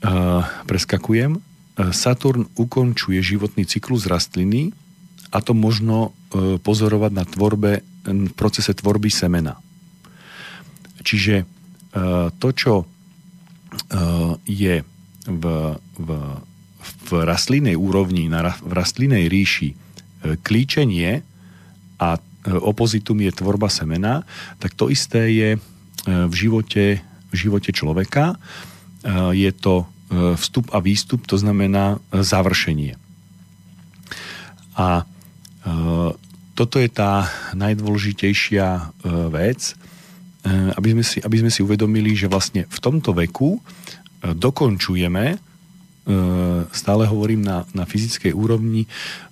[0.00, 1.42] Uh, preskakujem.
[1.92, 4.72] Saturn ukončuje životný cyklus rastliny
[5.28, 9.60] a to možno uh, pozorovať na tvorbe v procese tvorby semena.
[11.00, 11.44] Čiže e,
[12.36, 12.86] to, čo e,
[14.44, 14.84] je
[15.28, 15.44] v,
[15.96, 16.08] v,
[16.80, 19.76] v rastlinnej úrovni, v rastlinnej ríši e,
[20.40, 21.24] klíčenie
[22.00, 24.24] a opozitum je tvorba semena,
[24.56, 25.50] tak to isté je
[26.08, 28.40] v živote, v živote človeka.
[29.36, 29.84] Je to
[30.40, 32.96] vstup a výstup, to znamená završenie.
[34.72, 35.04] A
[36.60, 37.24] toto je tá
[37.56, 38.82] najdôležitejšia e,
[39.32, 39.74] vec, e,
[40.76, 43.60] aby sme, si, aby sme si uvedomili, že vlastne v tomto veku e,
[44.36, 45.48] dokončujeme,
[46.74, 48.88] stále hovorím na, na fyzickej úrovni,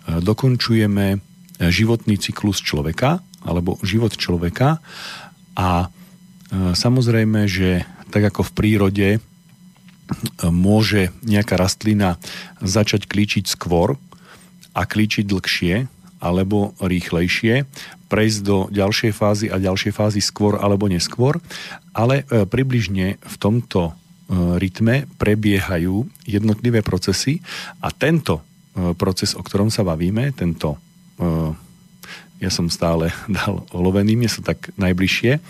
[0.07, 1.19] dokončujeme
[1.59, 4.79] životný cyklus človeka, alebo život človeka
[5.59, 5.91] a
[6.55, 7.83] samozrejme, že
[8.15, 9.09] tak ako v prírode
[10.47, 12.21] môže nejaká rastlina
[12.63, 13.99] začať klíčiť skôr
[14.71, 17.67] a klíčiť dlhšie, alebo rýchlejšie,
[18.09, 21.39] prejsť do ďalšej fázy a ďalšej fázy skôr alebo neskôr,
[21.93, 23.93] ale e, približne v tomto e,
[24.59, 27.41] rytme prebiehajú jednotlivé procesy
[27.81, 28.45] a tento
[28.95, 30.79] proces, o ktorom sa bavíme, tento
[32.39, 33.11] ja som stále
[33.43, 35.43] dal olovený, mne sa tak najbližšie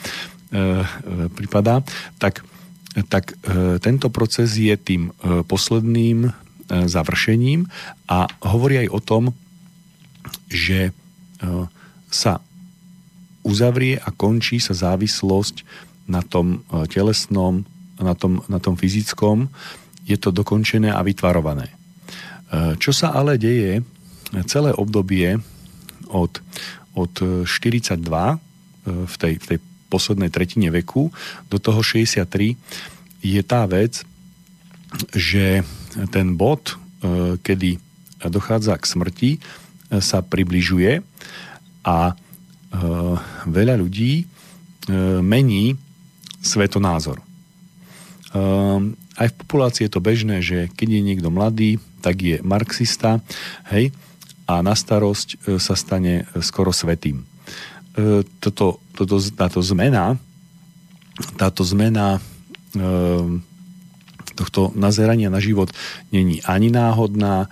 [1.37, 1.85] pripadá,
[2.17, 2.41] tak,
[3.13, 3.37] tak
[3.85, 5.13] tento proces je tým
[5.45, 6.33] posledným
[6.69, 7.69] završením
[8.09, 9.23] a hovorí aj o tom,
[10.49, 10.91] že
[12.09, 12.41] sa
[13.45, 15.65] uzavrie a končí sa závislosť
[16.09, 17.69] na tom telesnom,
[18.01, 19.53] na tom, na tom fyzickom,
[20.09, 21.69] je to dokončené a vytvarované.
[22.81, 23.85] Čo sa ale deje
[24.49, 25.37] celé obdobie
[26.09, 26.41] od,
[26.97, 27.13] od
[27.45, 28.01] 42
[28.89, 29.59] v tej, v tej
[29.93, 31.13] poslednej tretine veku
[31.53, 32.57] do toho 63
[33.21, 34.05] je tá vec,
[35.13, 35.65] že
[36.09, 36.77] ten bod,
[37.45, 37.77] kedy
[38.25, 39.31] dochádza k smrti,
[39.89, 41.01] sa približuje
[41.85, 42.13] a
[43.49, 44.29] veľa ľudí
[45.25, 45.77] mení
[46.45, 47.25] svetonázor.
[49.19, 53.19] Aj v populácii je to bežné, že keď je niekto mladý, tak je marxista,
[53.73, 53.91] hej,
[54.49, 57.21] a na starosť e, sa stane e, skoro svetým.
[57.21, 57.25] E,
[58.41, 60.17] toto, toto, táto zmena,
[61.37, 62.23] táto zmena
[64.39, 65.73] tohto nazerania na život
[66.15, 67.49] není ani náhodná,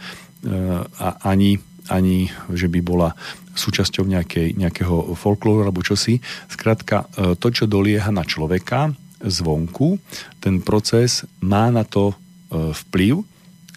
[1.24, 3.14] ani, ani že by bola
[3.56, 6.20] súčasťou nejakej, nejakého folklóru alebo čosi.
[6.52, 7.08] Skrátka,
[7.40, 8.92] to, čo dolieha na človeka
[9.24, 9.96] zvonku,
[10.44, 12.12] ten proces má na to
[12.52, 13.24] vplyv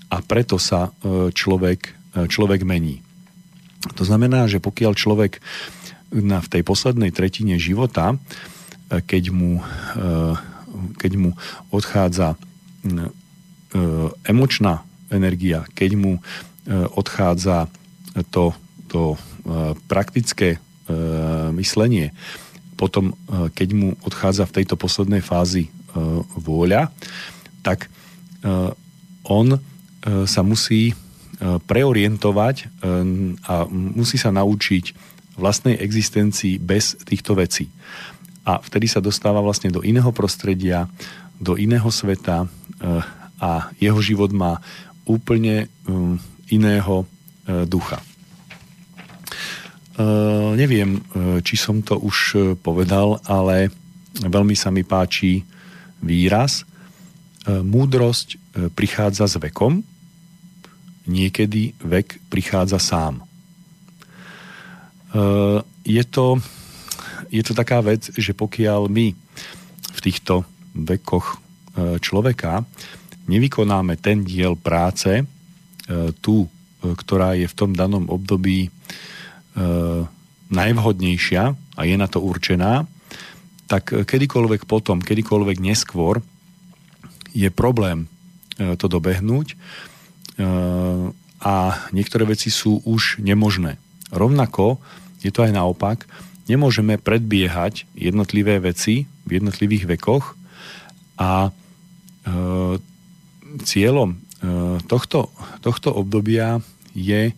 [0.09, 1.79] a preto sa e, človek,
[2.17, 3.05] e, človek mení.
[3.95, 5.39] To znamená, že pokiaľ človek
[6.11, 8.17] na, v tej poslednej tretine života, e,
[9.05, 9.61] keď mu,
[10.97, 11.37] keď mu
[11.69, 12.33] odchádza
[14.25, 14.81] emočná
[15.13, 16.11] energia, keď mu
[16.97, 17.69] odchádza
[18.27, 18.51] to,
[18.91, 19.15] to
[19.87, 20.59] praktické
[21.53, 22.11] myslenie,
[22.73, 23.13] potom
[23.53, 25.69] keď mu odchádza v tejto poslednej fázi
[26.35, 26.89] vôľa,
[27.61, 27.87] tak
[29.29, 29.47] on
[29.99, 30.93] E, sa musí e,
[31.67, 32.65] preorientovať e,
[33.43, 34.95] a musí sa naučiť
[35.35, 37.67] vlastnej existencii bez týchto vecí.
[38.47, 40.87] A vtedy sa dostáva vlastne do iného prostredia,
[41.39, 42.47] do iného sveta
[43.39, 44.59] a jeho život má
[45.07, 45.71] úplne
[46.51, 47.07] iného
[47.71, 48.03] ducha.
[50.55, 51.03] Neviem,
[51.43, 53.67] či som to už povedal, ale
[54.15, 55.43] veľmi sa mi páči
[55.99, 56.63] výraz.
[57.43, 58.39] Múdrosť
[58.79, 59.83] prichádza s vekom,
[61.03, 63.19] niekedy vek prichádza sám.
[65.83, 66.39] Je to,
[67.27, 69.11] je to taká vec, že pokiaľ my
[69.89, 70.47] v týchto
[70.79, 71.43] vekoch
[71.99, 72.63] človeka
[73.27, 75.27] nevykonáme ten diel práce,
[76.23, 76.47] tú,
[76.79, 78.71] ktorá je v tom danom období
[80.49, 82.85] najvhodnejšia a je na to určená,
[83.69, 86.21] tak kedykoľvek potom, kedykoľvek neskôr
[87.33, 88.09] je problém
[88.57, 89.55] to dobehnúť,
[91.39, 91.55] a
[91.95, 93.79] niektoré veci sú už nemožné.
[94.11, 94.79] Rovnako
[95.23, 96.03] je to aj naopak,
[96.51, 100.35] nemôžeme predbiehať jednotlivé veci v jednotlivých vekoch
[101.19, 101.51] a e,
[103.63, 104.17] cieľom e,
[104.87, 105.29] tohto,
[105.61, 106.59] tohto obdobia
[106.95, 107.33] je e,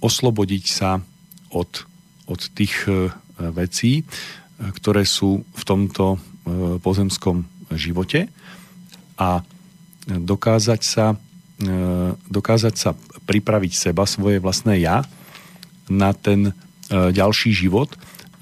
[0.00, 1.00] oslobodiť sa
[1.54, 1.70] od,
[2.28, 3.08] od tých e,
[3.52, 4.04] vecí, e,
[4.76, 6.18] ktoré sú v tomto e,
[6.80, 8.28] pozemskom živote
[9.16, 9.40] a
[10.04, 11.16] dokázať sa,
[12.28, 12.92] dokázať sa
[13.24, 15.00] pripraviť seba, svoje vlastné ja
[15.88, 16.52] na ten
[16.92, 17.88] ďalší život,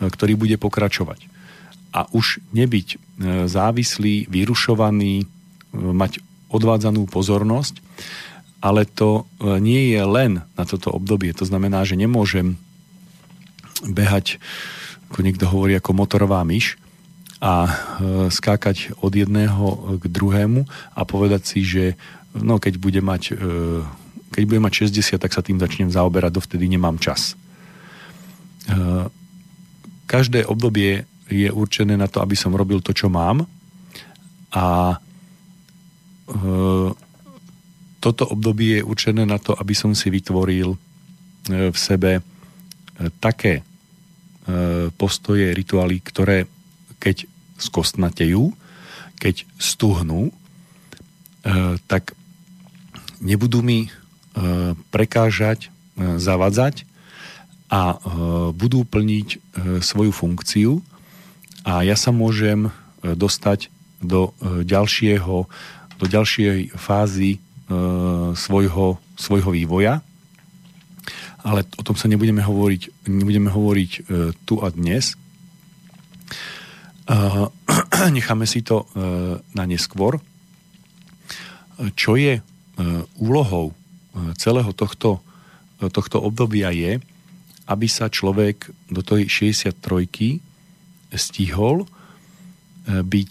[0.02, 1.30] ktorý bude pokračovať.
[1.94, 2.98] A už nebyť
[3.46, 5.30] závislý, vyrušovaný,
[5.70, 6.18] mať
[6.50, 7.78] odvádzanú pozornosť,
[8.62, 9.26] ale to
[9.58, 11.34] nie je len na toto obdobie.
[11.34, 12.54] To znamená, že nemôžem
[13.82, 14.38] behať,
[15.10, 16.78] ako niekto hovorí, ako motorová myš,
[17.42, 17.70] a e,
[18.30, 20.62] skákať od jedného k druhému
[20.94, 21.98] a povedať si, že
[22.38, 23.82] no, keď bude mať e,
[24.32, 27.34] keď bude mať 60, tak sa tým začnem zaoberať, dovtedy nemám čas.
[27.34, 29.10] E,
[30.06, 33.44] každé obdobie je určené na to, aby som robil to, čo mám
[34.54, 34.96] a
[38.02, 40.74] toto obdobie je určené na to, aby som si vytvoril
[41.46, 42.18] v sebe
[43.22, 43.62] také
[44.98, 46.50] postoje, rituály, ktoré
[47.02, 47.26] keď
[47.58, 48.54] skostnatejú,
[49.18, 50.32] keď stuhnú, e,
[51.86, 52.14] tak
[53.18, 53.88] nebudú mi e,
[54.90, 56.86] prekážať, e, zavadzať
[57.72, 57.96] a
[58.52, 59.40] budú plniť
[59.80, 60.84] svoju funkciu
[61.64, 62.68] a ja sa môžem
[63.00, 65.48] dostať do ďalšieho,
[65.96, 67.40] do ďalšej fázy
[68.34, 70.04] svojho, svojho vývoja.
[71.42, 73.90] Ale o tom sa nebudeme hovoriť, nebudeme hovoriť
[74.46, 75.18] tu a dnes,
[78.16, 78.86] necháme si to e,
[79.54, 80.20] na neskôr.
[81.98, 82.42] Čo je e,
[83.18, 83.74] úlohou
[84.36, 85.24] celého tohto,
[85.80, 87.00] tohto obdobia je,
[87.64, 89.72] aby sa človek do tej 63
[91.16, 91.88] stihol
[92.84, 93.30] byť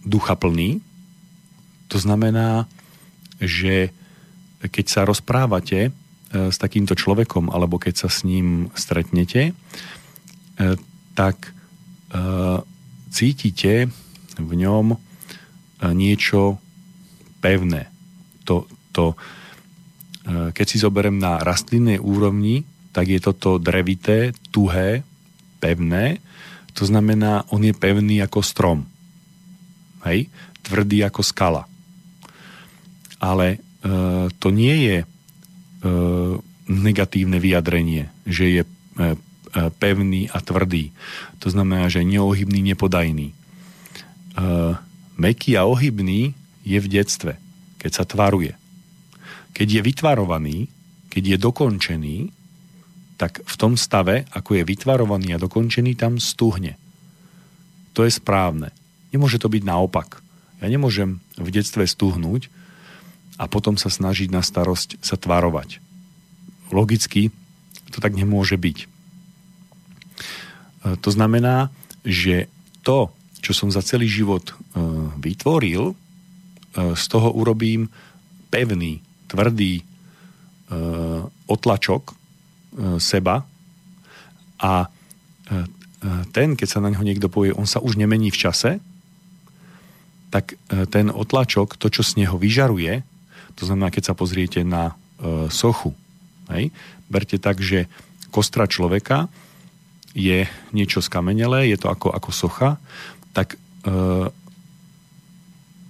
[0.00, 0.80] duchaplný.
[1.92, 2.66] To znamená,
[3.38, 3.94] že
[4.62, 5.92] keď sa rozprávate
[6.32, 9.54] s takýmto človekom alebo keď sa s ním stretnete,
[11.14, 11.54] tak
[13.12, 13.88] cítite
[14.36, 14.98] v ňom
[15.94, 16.58] niečo
[17.44, 17.92] pevné.
[18.48, 19.14] To, to,
[20.26, 25.04] keď si zoberiem na rastlinnej úrovni, tak je toto drevité, tuhé,
[25.60, 26.18] pevné.
[26.74, 28.88] To znamená, on je pevný ako strom.
[30.08, 30.32] Hej?
[30.64, 31.68] Tvrdý ako skala.
[33.20, 33.58] Ale e,
[34.36, 35.06] to nie je e,
[36.66, 39.12] negatívne vyjadrenie, že je e, e
[39.78, 40.90] pevný a tvrdý.
[41.40, 43.32] To znamená, že neohybný, nepodajný.
[43.32, 43.34] E,
[45.16, 46.36] meký a ohybný
[46.66, 47.38] je v detstve,
[47.78, 48.52] keď sa tvaruje.
[49.56, 50.58] Keď je vytvarovaný,
[51.08, 52.16] keď je dokončený,
[53.16, 56.76] tak v tom stave, ako je vytvarovaný a dokončený, tam stuhne.
[57.96, 58.76] To je správne.
[59.08, 60.20] Nemôže to byť naopak.
[60.60, 62.52] Ja nemôžem v detstve stuhnúť
[63.36, 65.80] a potom sa snažiť na starosť sa tvarovať.
[66.72, 67.30] Logicky
[67.92, 68.78] to tak nemôže byť.
[68.82, 68.86] E,
[71.00, 71.72] to znamená,
[72.04, 72.50] že
[72.82, 73.10] to,
[73.40, 74.54] čo som za celý život e,
[75.20, 75.94] vytvoril, e,
[76.92, 77.88] z toho urobím
[78.52, 79.82] pevný, tvrdý
[81.46, 82.10] otlačok
[82.98, 83.46] seba
[84.58, 84.90] a
[86.34, 88.82] ten, keď sa na neho niekto povie, on sa už nemení v čase,
[90.34, 90.58] tak
[90.90, 93.06] ten otlačok, to, čo z neho vyžaruje,
[93.56, 94.92] to znamená, keď sa pozriete na
[95.48, 95.96] sochu,
[96.52, 96.68] hej,
[97.08, 97.88] berte tak, že
[98.30, 99.32] kostra človeka
[100.16, 102.70] je niečo skamenelé, je to ako, ako socha,
[103.36, 103.92] tak e,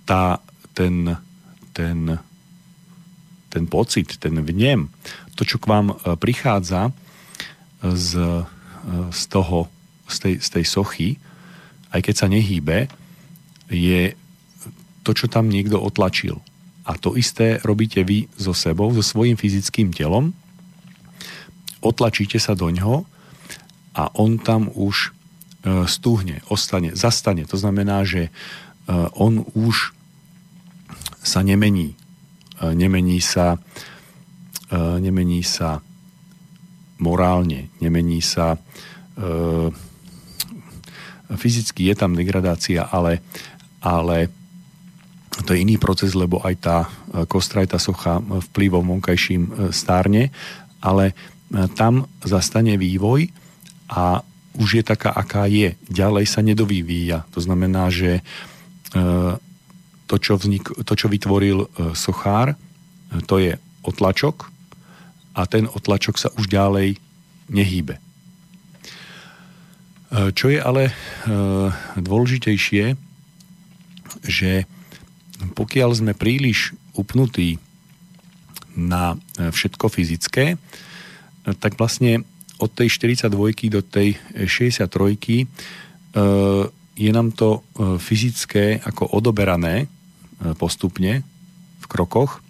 [0.03, 0.43] tá,
[0.75, 1.15] ten,
[1.71, 2.19] ten,
[3.51, 4.91] ten pocit, ten vnem,
[5.39, 6.91] to, čo k vám e, prichádza
[7.83, 8.43] z, e,
[9.15, 9.71] z toho,
[10.11, 11.09] z tej, z tej sochy,
[11.95, 12.91] aj keď sa nehýbe,
[13.71, 14.15] je
[15.07, 16.43] to, čo tam niekto otlačil.
[16.87, 20.31] A to isté robíte vy so sebou, so svojím fyzickým telom.
[21.83, 23.03] Otlačíte sa do ňoho
[23.95, 27.43] a on tam už e, stuhne, ostane, zastane.
[27.51, 28.31] To znamená, že e,
[29.19, 29.91] on už
[31.27, 31.99] sa nemení.
[32.63, 33.59] E, nemení sa
[34.99, 35.79] nemení sa
[36.99, 38.59] morálne, nemení sa
[41.35, 43.23] fyzicky je tam degradácia, ale,
[43.83, 44.31] ale
[45.45, 46.79] to je iný proces, lebo aj tá
[47.29, 50.33] kostra, aj tá socha vplyvom vonkajším stárne,
[50.81, 51.13] ale
[51.77, 53.29] tam zastane vývoj
[53.93, 54.25] a
[54.57, 55.77] už je taká, aká je.
[55.87, 57.29] Ďalej sa nedovyvíja.
[57.37, 58.23] To znamená, že e,
[60.09, 62.57] to, čo, vznik, to, čo vytvoril e, sochár, e,
[63.29, 64.49] to je otlačok
[65.37, 66.97] a ten otlačok sa už ďalej
[67.53, 68.01] nehýbe.
[70.33, 70.95] Čo je ale
[71.99, 72.97] dôležitejšie,
[74.25, 74.65] že
[75.37, 77.61] pokiaľ sme príliš upnutí
[78.77, 80.61] na všetko fyzické,
[81.61, 82.25] tak vlastne
[82.59, 85.47] od tej 42 do tej 63 e,
[86.97, 89.87] je nám to e, fyzické ako odoberané e,
[90.57, 91.21] postupne
[91.81, 92.41] v krokoch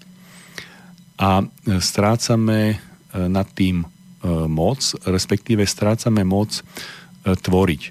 [1.17, 1.41] a
[1.81, 2.77] strácame
[3.17, 3.89] nad tým
[4.53, 6.61] moc, respektíve strácame moc
[7.25, 7.83] tvoriť.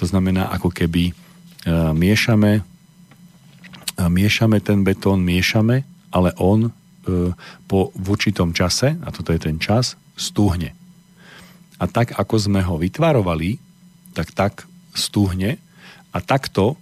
[0.00, 1.12] To znamená, ako keby
[1.92, 2.64] miešame,
[3.98, 5.82] miešame ten betón, miešame,
[6.14, 6.70] ale on
[7.66, 10.76] po v určitom čase, a toto je ten čas, stúhne
[11.80, 13.56] a tak, ako sme ho vytvarovali,
[14.12, 15.56] tak tak stúhne
[16.12, 16.76] a takto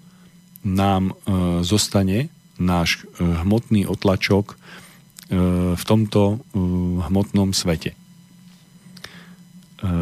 [0.66, 4.56] nám e, zostane náš e, hmotný otlačok e,
[5.78, 6.36] v tomto e,
[7.06, 7.94] hmotnom svete.
[7.94, 7.96] E,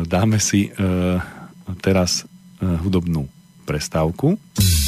[0.09, 0.81] dáme si e,
[1.85, 3.29] teraz e, hudobnú
[3.69, 4.41] prestávku.
[4.57, 4.86] I'm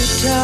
[0.00, 0.39] guitar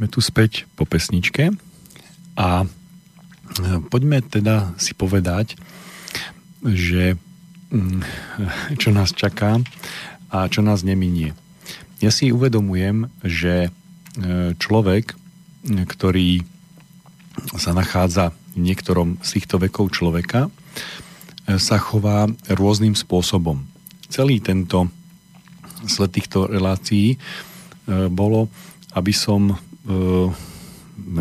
[0.00, 1.52] sme tu späť po pesničke
[2.32, 2.66] a e,
[3.92, 5.60] poďme teda si povedať,
[6.64, 7.20] že
[7.68, 8.00] mm,
[8.80, 9.60] čo nás čaká
[10.32, 11.36] a čo nás neminie.
[12.00, 13.70] Ja si uvedomujem, že e,
[14.56, 15.12] človek,
[15.68, 16.48] ktorý
[17.60, 23.68] sa nachádza v niektorom z týchto vekov človeka, e, sa chová rôznym spôsobom.
[24.08, 24.88] Celý tento
[25.84, 27.20] sled týchto relácií
[28.08, 28.48] bolo
[28.94, 29.54] aby som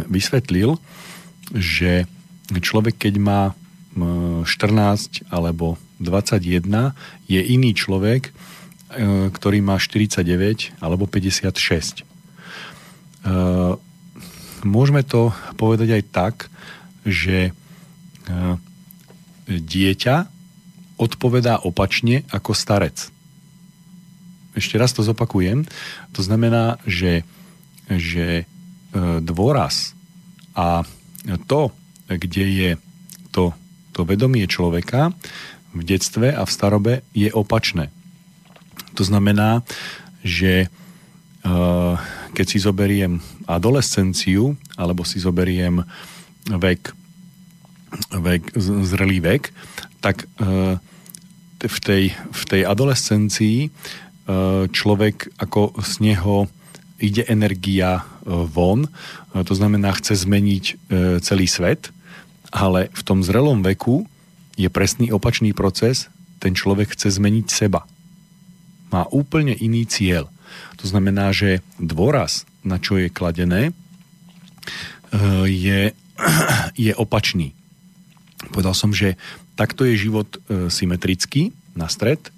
[0.10, 0.76] vysvetlil,
[1.56, 2.06] že
[2.50, 3.42] človek, keď má
[3.96, 4.46] 14
[5.32, 6.96] alebo 21,
[7.28, 8.32] je iný človek, e,
[9.32, 11.52] ktorý má 49 alebo 56.
[12.00, 12.06] E,
[14.64, 16.36] môžeme to povedať aj tak,
[17.08, 17.56] že
[19.50, 20.16] dieťa
[21.02, 23.10] odpovedá opačne ako starec.
[24.54, 25.66] Ešte raz to zopakujem.
[26.14, 27.24] To znamená, že
[27.90, 28.46] že e,
[29.24, 29.98] dôraz
[30.54, 30.86] a
[31.50, 31.74] to,
[32.06, 32.72] kde je
[33.34, 33.54] to,
[33.94, 35.14] to vedomie človeka
[35.74, 37.90] v detstve a v starobe je opačné.
[38.98, 39.66] To znamená,
[40.22, 40.68] že e,
[42.34, 43.18] keď si zoberiem
[43.50, 45.82] adolescenciu alebo si zoberiem
[46.50, 46.94] vek,
[48.14, 48.44] vek
[48.86, 49.44] zrelý vek,
[50.02, 50.78] tak e,
[51.60, 53.68] v tej, v tej adolescencii
[54.70, 56.48] človek ako z neho
[57.00, 58.04] ide energia e,
[58.46, 58.90] von, e,
[59.44, 60.74] to znamená, chce zmeniť e,
[61.24, 61.90] celý svet,
[62.52, 64.06] ale v tom zrelom veku
[64.60, 66.12] je presný opačný proces,
[66.44, 67.88] ten človek chce zmeniť seba.
[68.92, 70.28] Má úplne iný cieľ.
[70.82, 73.72] To znamená, že dôraz, na čo je kladené,
[75.46, 75.94] je,
[76.90, 77.56] je opačný.
[78.50, 79.20] Povedal som, že
[79.54, 80.28] takto je život
[80.72, 82.34] symetrický na stred,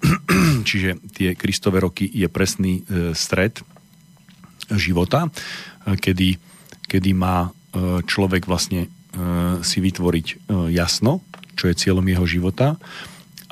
[0.68, 3.60] čiže tie Kristové roky je presný stred
[4.76, 6.36] života, e, kedy,
[6.88, 7.50] kedy má e,
[8.04, 8.88] človek vlastne e,
[9.64, 11.24] si vytvoriť jasno,
[11.56, 12.76] čo je cieľom jeho života.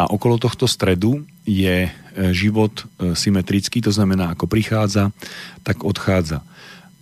[0.01, 1.93] A okolo tohto stredu je
[2.33, 2.73] život
[3.13, 5.13] symetrický, to znamená, ako prichádza,
[5.61, 6.41] tak odchádza.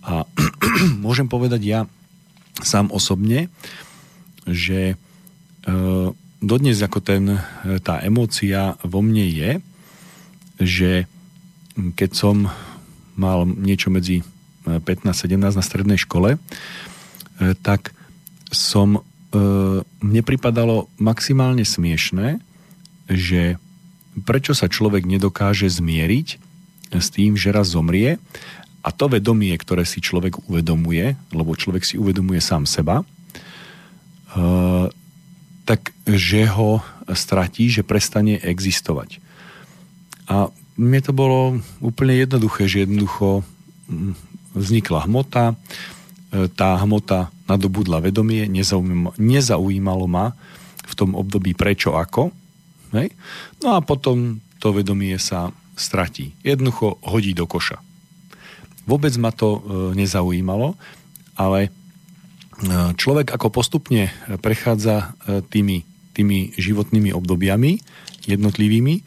[0.03, 0.27] A
[1.05, 1.79] môžem povedať ja
[2.59, 3.47] sám osobne,
[4.43, 4.99] že
[6.43, 7.39] dodnes ako ten,
[7.87, 9.51] tá emócia vo mne je,
[10.59, 10.91] že
[11.95, 12.51] keď som
[13.19, 14.23] mal niečo medzi
[14.63, 16.39] 15-17 e, na strednej škole, e,
[17.59, 17.91] tak
[18.49, 19.01] som, e,
[19.83, 22.39] mne pripadalo maximálne smiešné,
[23.11, 23.59] že
[24.23, 26.27] prečo sa človek nedokáže zmieriť
[26.95, 28.17] s tým, že raz zomrie
[28.81, 33.05] a to vedomie, ktoré si človek uvedomuje, lebo človek si uvedomuje sám seba,
[35.65, 36.81] tak že ho
[37.13, 39.21] stratí, že prestane existovať.
[40.29, 40.49] A
[40.79, 43.43] mne to bolo úplne jednoduché, že jednoducho
[43.91, 44.15] mm,
[44.55, 45.59] vznikla hmota,
[46.31, 48.47] e, tá hmota nadobudla vedomie,
[49.19, 50.31] nezaujímalo, ma
[50.87, 52.31] v tom období prečo, ako.
[52.95, 53.11] Hej?
[53.59, 56.31] No a potom to vedomie sa stratí.
[56.47, 57.83] Jednoducho hodí do koša.
[58.87, 59.61] Vôbec ma to e,
[59.99, 60.79] nezaujímalo,
[61.35, 61.69] ale e,
[62.95, 65.11] človek ako postupne prechádza
[65.51, 65.83] tými,
[66.15, 67.83] tými životnými obdobiami
[68.29, 69.01] jednotlivými,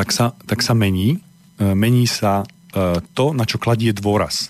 [0.00, 1.20] tak sa, tak sa mení.
[1.60, 4.48] E, mení sa e, to, na čo kladie dôraz.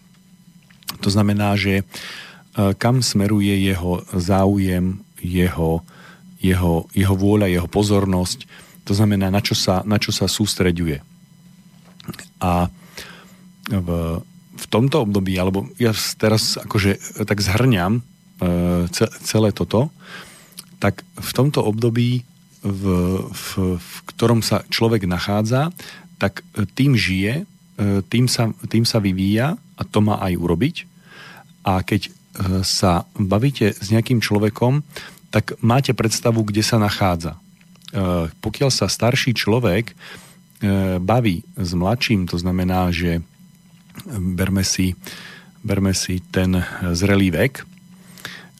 [1.03, 1.84] To znamená, že e,
[2.78, 5.82] kam smeruje jeho záujem, jeho,
[6.38, 8.46] jeho, jeho vôľa, jeho pozornosť.
[8.86, 11.03] To znamená, na čo sa, na čo sa sústreďuje.
[12.38, 12.70] A
[13.66, 13.88] v,
[14.55, 18.03] v tomto období, alebo ja teraz akože tak zhrňam
[19.20, 19.92] celé toto,
[20.80, 22.24] tak v tomto období
[22.61, 22.85] v,
[23.33, 23.47] v,
[23.81, 25.73] v ktorom sa človek nachádza,
[26.21, 27.45] tak e, tým žije, e,
[28.05, 30.77] tým sa, tým sa vyvíja a to má aj urobiť.
[31.65, 32.11] A keď e,
[32.61, 34.85] sa bavíte s nejakým človekom,
[35.33, 37.39] tak máte predstavu, kde sa nachádza.
[38.43, 39.95] Pokiaľ sa starší človek
[40.99, 43.23] baví s mladším, to znamená, že
[44.11, 44.99] berme si,
[45.63, 46.67] berme si ten
[46.99, 47.63] zrelý vek,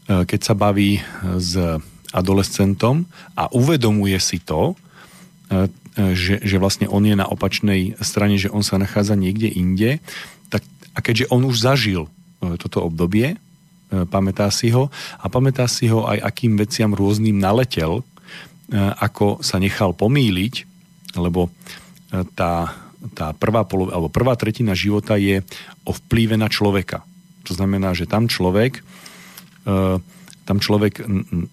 [0.07, 1.03] keď sa baví
[1.43, 1.59] s
[2.11, 3.07] adolescentom
[3.39, 4.75] a uvedomuje si to,
[5.51, 9.51] e, e, že, že vlastne on je na opačnej strane, že on sa nachádza niekde
[9.51, 10.03] inde,
[10.51, 13.39] tak, a keďže on už zažil e, toto obdobie,
[13.91, 14.87] pamätá si ho
[15.19, 18.07] a pamätá si ho aj akým veciam rôznym naletel,
[19.03, 20.63] ako sa nechal pomýliť,
[21.19, 21.51] lebo
[22.39, 22.71] tá,
[23.19, 25.43] tá prvá, polo, alebo prvá tretina života je
[25.83, 25.91] o
[26.39, 27.03] na človeka.
[27.51, 28.79] To znamená, že tam človek
[30.45, 31.05] tam človek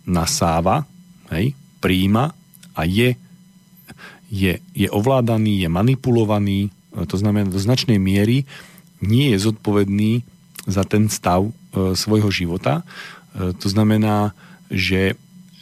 [0.07, 0.88] nasáva,
[1.33, 2.33] hej, príjima
[2.73, 3.13] a je,
[4.31, 6.73] je, je ovládaný, je manipulovaný,
[7.05, 8.47] to znamená do značnej miery
[8.97, 10.25] nie je zodpovedný
[10.65, 11.53] za ten stav
[11.93, 12.81] svojho života.
[13.38, 14.33] To znamená,
[14.73, 15.13] že,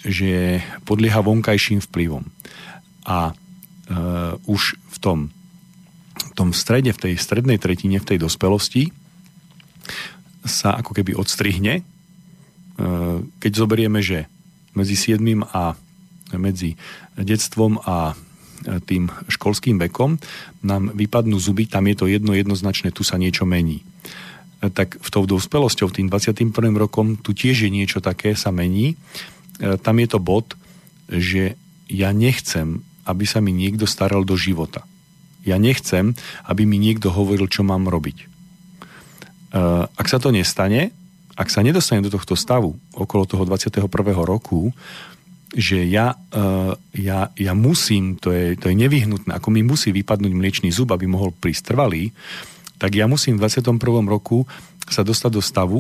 [0.01, 2.23] že podlieha vonkajším vplyvom.
[3.03, 3.35] A
[4.47, 5.19] už v tom,
[6.15, 8.95] v tom strede, v tej strednej tretine, v tej dospelosti
[10.47, 11.83] sa ako keby odstrihne.
[13.39, 14.27] Keď zoberieme, že
[14.75, 15.23] medzi 7.
[15.55, 15.79] a
[16.35, 16.75] medzi
[17.15, 18.17] detstvom a
[18.65, 20.17] tým školským vekom,
[20.65, 23.85] nám vypadnú zuby, tam je to jedno jednoznačné, tu sa niečo mení.
[24.59, 26.49] Tak v tou dospelosťou, tým 21.
[26.75, 28.97] rokom, tu tiež je niečo také, sa mení.
[29.59, 30.57] Tam je to bod,
[31.07, 31.53] že
[31.85, 34.81] ja nechcem, aby sa mi niekto staral do života.
[35.45, 36.17] Ja nechcem,
[36.49, 38.25] aby mi niekto hovoril, čo mám robiť.
[39.93, 40.89] Ak sa to nestane,
[41.35, 43.91] ak sa nedostane do tohto stavu okolo toho 21.
[44.23, 44.71] roku,
[45.55, 50.31] že ja, uh, ja, ja musím, to je, to je nevyhnutné, ako mi musí vypadnúť
[50.35, 52.11] mliečný zub, aby mohol prísť trvalý,
[52.75, 53.79] tak ja musím v 21.
[54.07, 54.43] roku
[54.87, 55.79] sa dostať do stavu,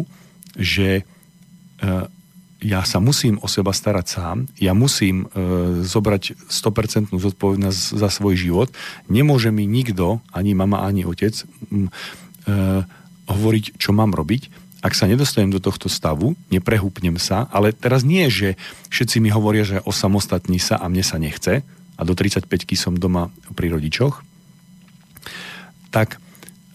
[0.55, 1.03] že
[1.83, 2.07] uh,
[2.63, 8.39] ja sa musím o seba starať sám, ja musím uh, zobrať 100% zodpovednosť za svoj
[8.39, 8.69] život,
[9.11, 11.35] nemôže mi nikto, ani mama, ani otec,
[11.67, 11.91] um,
[12.47, 12.87] uh,
[13.27, 18.29] hovoriť, čo mám robiť, ak sa nedostanem do tohto stavu, neprehúpnem sa, ale teraz nie,
[18.29, 18.53] že
[18.93, 21.65] všetci mi hovoria, že osamostatní sa a mne sa nechce
[21.97, 22.45] a do 35
[22.77, 24.21] som doma pri rodičoch,
[25.89, 26.21] tak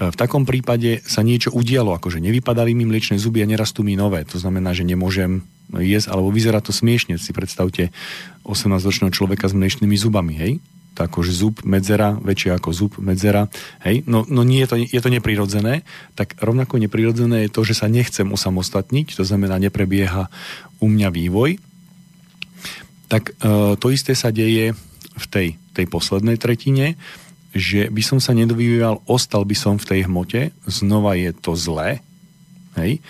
[0.03, 3.95] e, v takom prípade sa niečo udialo, akože nevypadali mi mliečne zuby a nerastú mi
[3.95, 4.27] nové.
[4.27, 7.15] To znamená, že nemôžem jesť, alebo vyzerá to smiešne.
[7.15, 7.95] Si predstavte
[8.43, 10.53] 18-ročného človeka s mliečnými zubami, hej?
[10.99, 13.49] Akože zub medzera, väčšia ako zub medzera,
[13.87, 15.87] hej, no, no nie je to, je to neprirodzené,
[16.19, 20.29] tak rovnako neprirodzené je to, že sa nechcem osamostatniť, to znamená neprebieha
[20.83, 21.57] u mňa vývoj,
[23.09, 24.77] tak e, to isté sa deje
[25.17, 27.01] v tej, tej poslednej tretine,
[27.51, 31.99] že by som sa nedovyvíjal, ostal by som v tej hmote, znova je to zlé,
[32.79, 33.03] hej,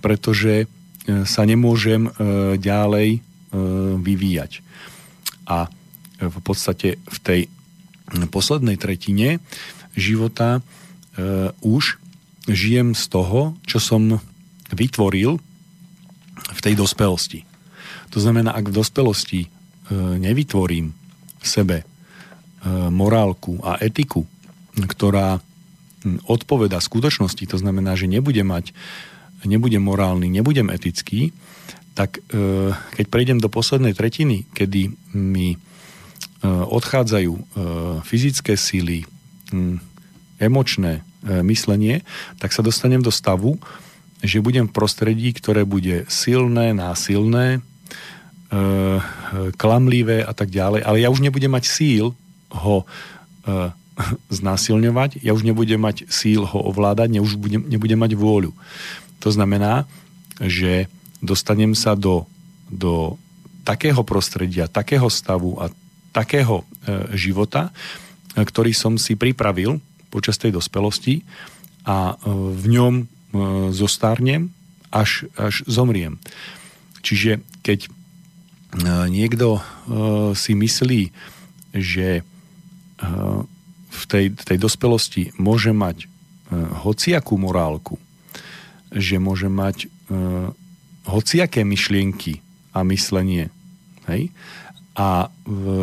[0.00, 0.66] pretože e,
[1.28, 2.10] sa nemôžem e,
[2.56, 3.20] ďalej e,
[4.00, 4.64] vyvíjať.
[5.44, 5.68] A
[6.22, 7.40] v podstate v tej
[8.30, 9.42] poslednej tretine
[9.96, 10.60] života e,
[11.64, 11.98] už
[12.46, 14.18] žijem z toho, čo som
[14.72, 15.38] vytvoril
[16.52, 17.46] v tej dospelosti.
[18.12, 19.48] To znamená, ak v dospelosti e,
[20.20, 20.92] nevytvorím
[21.40, 21.84] v sebe e,
[22.92, 24.28] morálku a etiku,
[24.76, 25.40] ktorá
[26.26, 28.74] odpoveda skutočnosti, to znamená, že nebudem mať,
[29.46, 31.30] nebudem morálny, nebudem etický,
[31.92, 35.60] tak e, keď prejdem do poslednej tretiny, kedy mi
[36.46, 37.42] odchádzajú e,
[38.02, 39.06] fyzické síly,
[40.42, 41.02] emočné e,
[41.46, 42.02] myslenie,
[42.42, 43.62] tak sa dostanem do stavu,
[44.22, 47.58] že budem v prostredí, ktoré bude silné, násilné,
[49.56, 52.12] klamlivé a tak ďalej, ale ja už nebudem mať síl
[52.52, 52.84] ho
[54.38, 58.52] znásilňovať, ja už nebudem mať síl ho ovládať, ja už budem, nebudem mať vôľu.
[59.24, 59.88] To znamená,
[60.36, 60.86] že
[61.24, 62.28] dostanem sa do,
[62.68, 63.16] do
[63.64, 65.72] takého prostredia, takého stavu a
[66.12, 66.64] takého e,
[67.16, 67.72] života,
[68.36, 69.80] e, ktorý som si pripravil
[70.12, 71.24] počas tej dospelosti
[71.88, 72.94] a e, v ňom
[73.72, 74.52] zostarnem,
[74.92, 76.20] až, až zomriem.
[77.00, 77.88] Čiže keď
[79.08, 79.64] niekto
[80.36, 81.02] si myslí,
[81.72, 82.20] že
[83.88, 86.12] v tej, tej dospelosti môže mať
[86.84, 87.96] hociakú morálku,
[88.92, 89.88] že môže mať
[91.08, 92.44] hociaké myšlienky
[92.76, 93.48] a myslenie,
[94.12, 94.28] hej,
[94.92, 95.32] a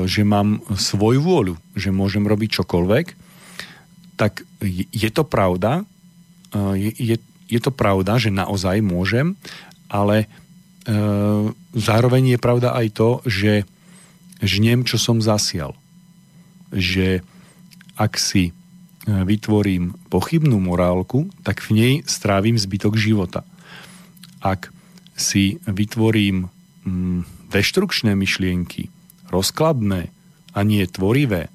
[0.06, 3.06] že mám svoju vôľu, že môžem robiť čokoľvek,
[4.20, 4.46] tak
[4.94, 5.88] je to pravda,
[6.54, 7.18] je, je,
[7.50, 9.34] je to pravda, že naozaj môžem,
[9.90, 10.28] ale e,
[11.74, 13.66] zároveň je pravda aj to, že
[14.44, 15.74] žnem, čo som zasial.
[16.70, 17.26] Že
[17.98, 18.54] ak si e,
[19.10, 23.42] vytvorím pochybnú morálku, tak v nej strávim zbytok života.
[24.40, 24.70] Ak
[25.18, 26.54] si vytvorím
[26.86, 28.94] mm, deštrukčné myšlienky,
[29.30, 30.10] rozkladné
[30.54, 31.50] a nie tvorivé,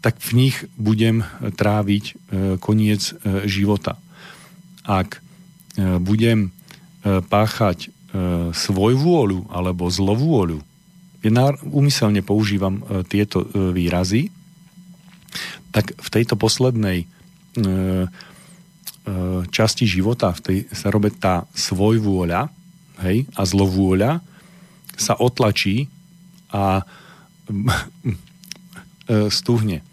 [0.00, 2.12] tak v nich budem tráviť e,
[2.62, 3.98] koniec e, života.
[4.86, 5.20] Ak e,
[5.98, 6.54] budem
[7.08, 7.94] páchať
[8.52, 10.60] svoj vôľu alebo zlovôľu,
[11.22, 11.30] ja
[11.62, 14.34] úmyselne používam tieto výrazy,
[15.72, 17.06] tak v tejto poslednej
[19.54, 22.50] časti života, v tej sa robí tá svojvôľa
[23.06, 24.20] hej, a zlovôľa
[24.98, 25.86] sa otlačí
[26.52, 26.82] a
[29.08, 29.78] e, stuhne.
[29.80, 29.84] E,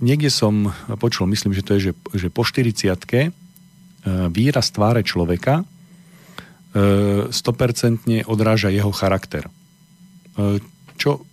[0.00, 3.30] niekde som počul, myslím, že to je, že, že po 40 e,
[4.32, 5.64] výraz tváre človeka
[6.70, 7.34] 100%
[8.30, 9.50] odráža jeho charakter.
[10.94, 11.26] Čo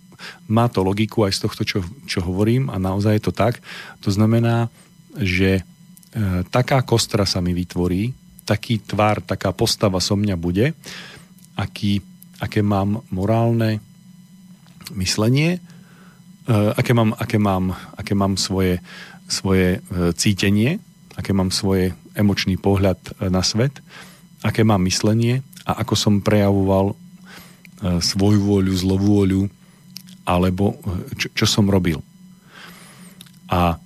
[0.50, 1.78] má to logiku aj z tohto, čo,
[2.10, 3.62] čo hovorím a naozaj je to tak.
[4.02, 4.66] To znamená,
[5.14, 5.62] že
[6.50, 8.10] taká kostra sa mi vytvorí,
[8.48, 10.72] taký tvar, taká postava so mňa bude,
[11.52, 12.00] aký,
[12.38, 13.82] aké mám morálne
[14.94, 15.60] myslenie, e,
[16.78, 18.80] aké mám, aké mám, aké mám svoje,
[19.26, 20.78] svoje e, cítenie,
[21.18, 23.82] aké mám svoje emočný pohľad e, na svet,
[24.40, 26.96] aké mám myslenie a ako som prejavoval
[27.78, 29.42] svoju vôľu, zlovôľu,
[30.26, 30.74] alebo
[31.14, 32.02] čo, čo som robil.
[33.46, 33.78] A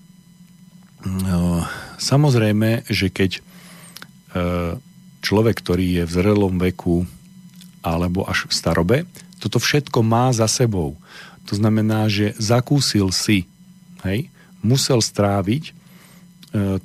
[2.01, 3.45] samozrejme, že keď
[5.21, 7.05] človek, ktorý je v zrelom veku
[7.83, 8.99] alebo až v starobe,
[9.43, 10.95] toto všetko má za sebou.
[11.51, 13.51] To znamená, že zakúsil si,
[14.07, 14.30] hej,
[14.62, 15.74] musel stráviť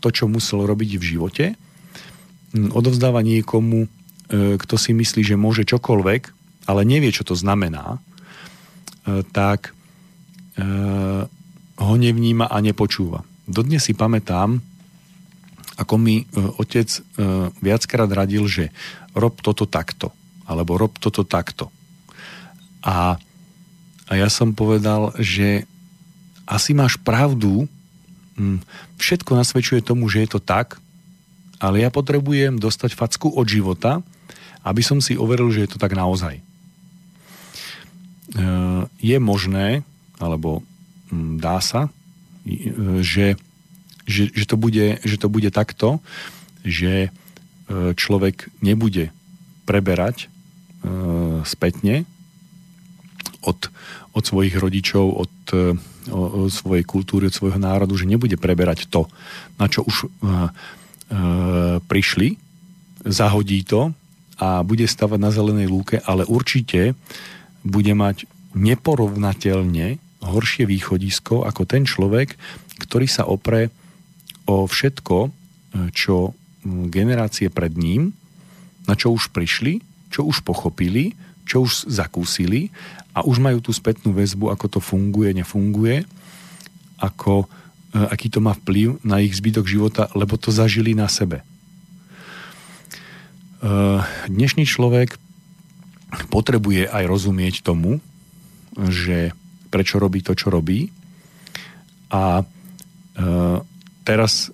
[0.02, 1.46] to, čo musel robiť v živote,
[2.74, 3.86] odovzdáva niekomu,
[4.34, 6.22] kto si myslí, že môže čokoľvek,
[6.66, 8.02] ale nevie, čo to znamená,
[9.36, 9.72] tak
[11.78, 13.22] ho nevníma a nepočúva.
[13.46, 14.58] Dodnes si pamätám,
[15.78, 16.26] ako mi
[16.58, 16.90] otec
[17.62, 18.74] viackrát radil, že
[19.14, 20.10] rob toto takto,
[20.48, 21.68] alebo rob toto takto.
[22.82, 23.20] A,
[24.08, 25.68] a ja som povedal, že
[26.48, 27.68] asi máš pravdu,
[28.38, 28.62] Hm,
[29.02, 30.78] všetko nasvedčuje tomu, že je to tak,
[31.58, 34.06] ale ja potrebujem dostať facku od života,
[34.62, 36.38] aby som si overil, že je to tak naozaj.
[36.38, 36.42] E,
[39.02, 39.82] je možné,
[40.22, 40.62] alebo
[41.10, 41.90] hm, dá sa,
[42.46, 43.42] e, že,
[44.06, 45.98] že, že, to bude, že to bude takto,
[46.62, 49.10] že e, človek nebude
[49.66, 50.30] preberať
[51.44, 52.08] spätne
[53.44, 53.72] od,
[54.14, 55.34] od svojich rodičov, od
[56.12, 59.08] o, o svojej kultúry, od svojho národu, že nebude preberať to,
[59.60, 60.10] na čo už e, e,
[61.84, 62.40] prišli,
[63.08, 63.92] zahodí to
[64.38, 66.96] a bude stavať na zelenej lúke, ale určite
[67.66, 72.36] bude mať neporovnateľne horšie východisko ako ten človek,
[72.82, 73.70] ktorý sa opre
[74.48, 75.30] o všetko, e,
[75.92, 76.36] čo
[76.68, 78.16] generácie pred ním,
[78.88, 81.16] na čo už prišli, čo už pochopili,
[81.48, 82.70] čo už zakúsili
[83.16, 86.04] a už majú tú spätnú väzbu, ako to funguje, nefunguje,
[87.00, 87.48] ako,
[87.96, 91.42] e, aký to má vplyv na ich zbytok života, lebo to zažili na sebe.
[91.42, 91.46] E,
[94.28, 95.16] dnešný človek
[96.28, 98.04] potrebuje aj rozumieť tomu,
[98.78, 99.32] že
[99.72, 100.92] prečo robí to, čo robí.
[102.14, 102.46] A e,
[104.04, 104.54] teraz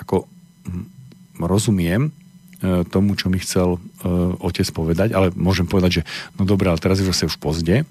[0.00, 0.24] ako
[1.36, 2.14] rozumiem,
[2.88, 3.82] tomu, čo mi chcel
[4.40, 6.06] otec povedať, ale môžem povedať, že
[6.40, 7.84] no dobré, ale teraz je zase už pozde.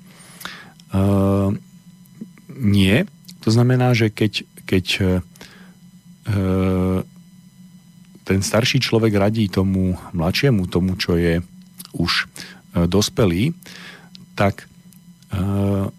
[0.90, 1.54] Uh,
[2.50, 3.06] nie.
[3.46, 7.02] To znamená, že keď, keď uh,
[8.26, 11.46] ten starší človek radí tomu mladšiemu, tomu, čo je
[11.94, 13.54] už uh, dospelý,
[14.34, 14.66] tak
[15.30, 15.94] uh,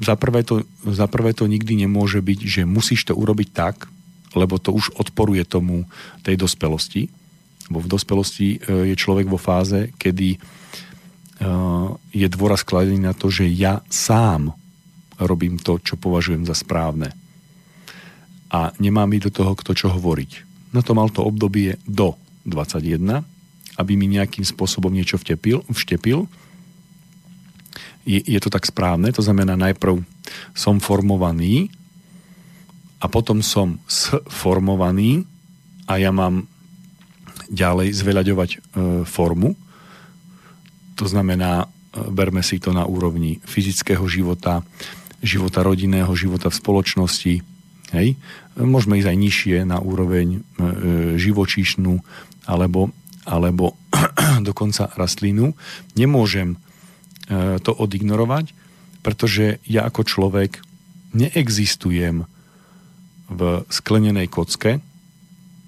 [0.00, 3.84] za prvé, to, za prvé to nikdy nemôže byť, že musíš to urobiť tak,
[4.32, 5.84] lebo to už odporuje tomu
[6.24, 7.12] tej dospelosti
[7.78, 10.38] v dospelosti e, je človek vo fáze, kedy e,
[12.10, 14.50] je dôraz kladený na to, že ja sám
[15.22, 17.14] robím to, čo považujem za správne.
[18.50, 20.48] A nemám mi do toho kto čo hovoriť.
[20.74, 22.18] Na to mal to obdobie do
[22.48, 23.22] 21,
[23.78, 26.26] aby mi nejakým spôsobom niečo vtepil, vštepil.
[28.02, 30.02] Je, je to tak správne, to znamená najprv
[30.56, 31.70] som formovaný
[33.00, 35.24] a potom som sformovaný
[35.88, 36.48] a ja mám
[37.50, 38.58] ďalej zveľaďovať e,
[39.04, 39.58] formu.
[40.96, 44.62] To znamená, e, berme si to na úrovni fyzického života,
[45.20, 47.34] života rodinného, života v spoločnosti.
[47.90, 48.14] Hej.
[48.54, 50.40] Môžeme ísť aj nižšie na úroveň e,
[51.18, 51.98] živočíšnu
[52.46, 52.94] alebo,
[53.26, 53.74] alebo
[54.48, 55.58] dokonca rastlinu.
[55.98, 56.56] Nemôžem
[57.62, 58.50] to odignorovať,
[59.06, 60.66] pretože ja ako človek
[61.14, 62.26] neexistujem
[63.30, 63.40] v
[63.70, 64.82] sklenenej kocke,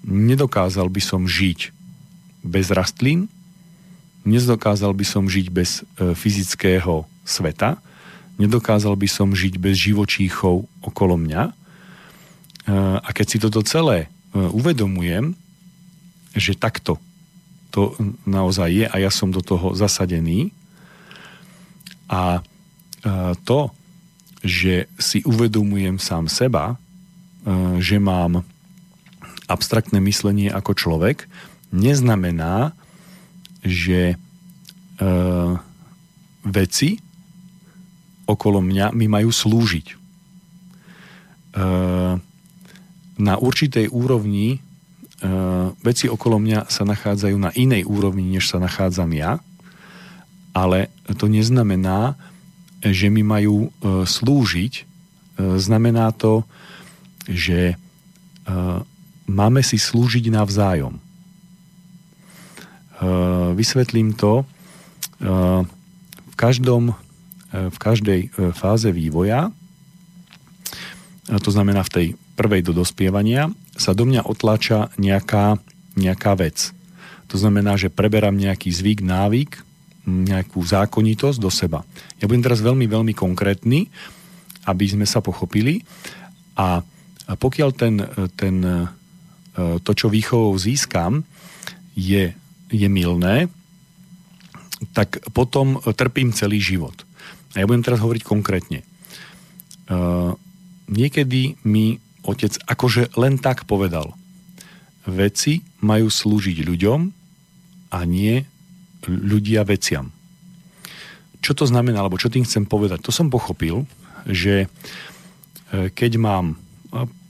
[0.03, 1.72] nedokázal by som žiť
[2.43, 3.31] bez rastlín,
[4.27, 7.79] nedokázal by som žiť bez e, fyzického sveta,
[8.39, 11.43] nedokázal by som žiť bez živočíchov okolo mňa.
[11.47, 11.53] E,
[12.99, 15.35] a keď si toto celé e, uvedomujem,
[16.35, 16.99] že takto
[17.73, 20.53] to naozaj je a ja som do toho zasadený
[22.05, 22.45] a
[23.49, 23.73] to,
[24.45, 26.77] že si uvedomujem sám seba,
[27.81, 28.45] že mám
[29.49, 31.25] abstraktné myslenie ako človek,
[31.73, 32.77] neznamená,
[33.65, 34.15] že e,
[36.45, 37.01] veci
[38.29, 39.87] okolo mňa mi majú slúžiť.
[39.89, 39.95] E,
[43.17, 44.59] na určitej úrovni e,
[45.81, 49.37] veci okolo mňa sa nachádzajú na inej úrovni, než sa nachádzam ja,
[50.53, 52.17] ale to neznamená,
[52.81, 54.73] že mi majú e, slúžiť.
[54.77, 54.83] E,
[55.57, 56.45] znamená to,
[57.23, 57.79] že
[59.23, 60.99] máme si slúžiť navzájom.
[63.53, 64.47] Vysvetlím to.
[65.19, 66.95] V, každom,
[67.51, 69.51] v každej fáze vývoja,
[71.29, 75.61] to znamená v tej prvej do dospievania, sa do mňa otláča nejaká,
[75.95, 76.75] nejaká vec.
[77.31, 79.51] To znamená, že preberám nejaký zvyk, návyk,
[80.03, 81.87] nejakú zákonitosť do seba.
[82.19, 83.87] Ja budem teraz veľmi, veľmi konkrétny,
[84.67, 85.81] aby sme sa pochopili.
[86.59, 86.83] A
[87.23, 88.03] pokiaľ ten,
[88.35, 88.55] ten,
[89.55, 91.23] to, čo výchovou získam,
[91.95, 92.35] je,
[92.73, 93.47] je milné,
[94.91, 97.05] tak potom trpím celý život.
[97.53, 98.81] A ja budem teraz hovoriť konkrétne.
[99.87, 100.33] Uh,
[100.89, 104.15] niekedy mi otec akože len tak povedal.
[105.03, 106.99] Veci majú slúžiť ľuďom
[107.91, 108.47] a nie
[109.05, 110.09] ľudia veciam.
[111.43, 113.03] Čo to znamená, alebo čo tým chcem povedať?
[113.03, 113.83] To som pochopil,
[114.23, 114.67] že e,
[115.91, 116.55] keď mám,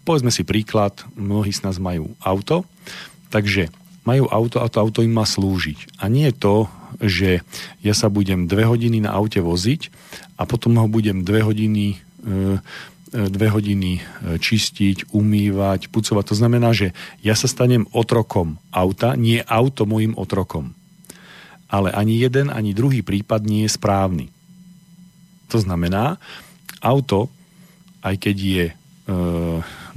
[0.05, 2.61] povedzme si príklad, mnohí z nás majú auto,
[3.33, 3.73] takže
[4.03, 5.99] majú auto a to auto im má slúžiť.
[5.99, 6.67] A nie to,
[7.01, 7.41] že
[7.81, 9.89] ja sa budem dve hodiny na aute voziť
[10.37, 11.97] a potom ho budem dve hodiny e,
[13.11, 14.01] e, dve hodiny
[14.37, 16.23] čistiť, umývať, pucovať.
[16.33, 16.91] To znamená, že
[17.21, 20.73] ja sa stanem otrokom auta, nie auto môjim otrokom
[21.73, 24.29] ale ani jeden, ani druhý prípad nie je správny.
[25.49, 26.21] To znamená,
[26.77, 27.33] auto,
[28.05, 28.73] aj keď je e,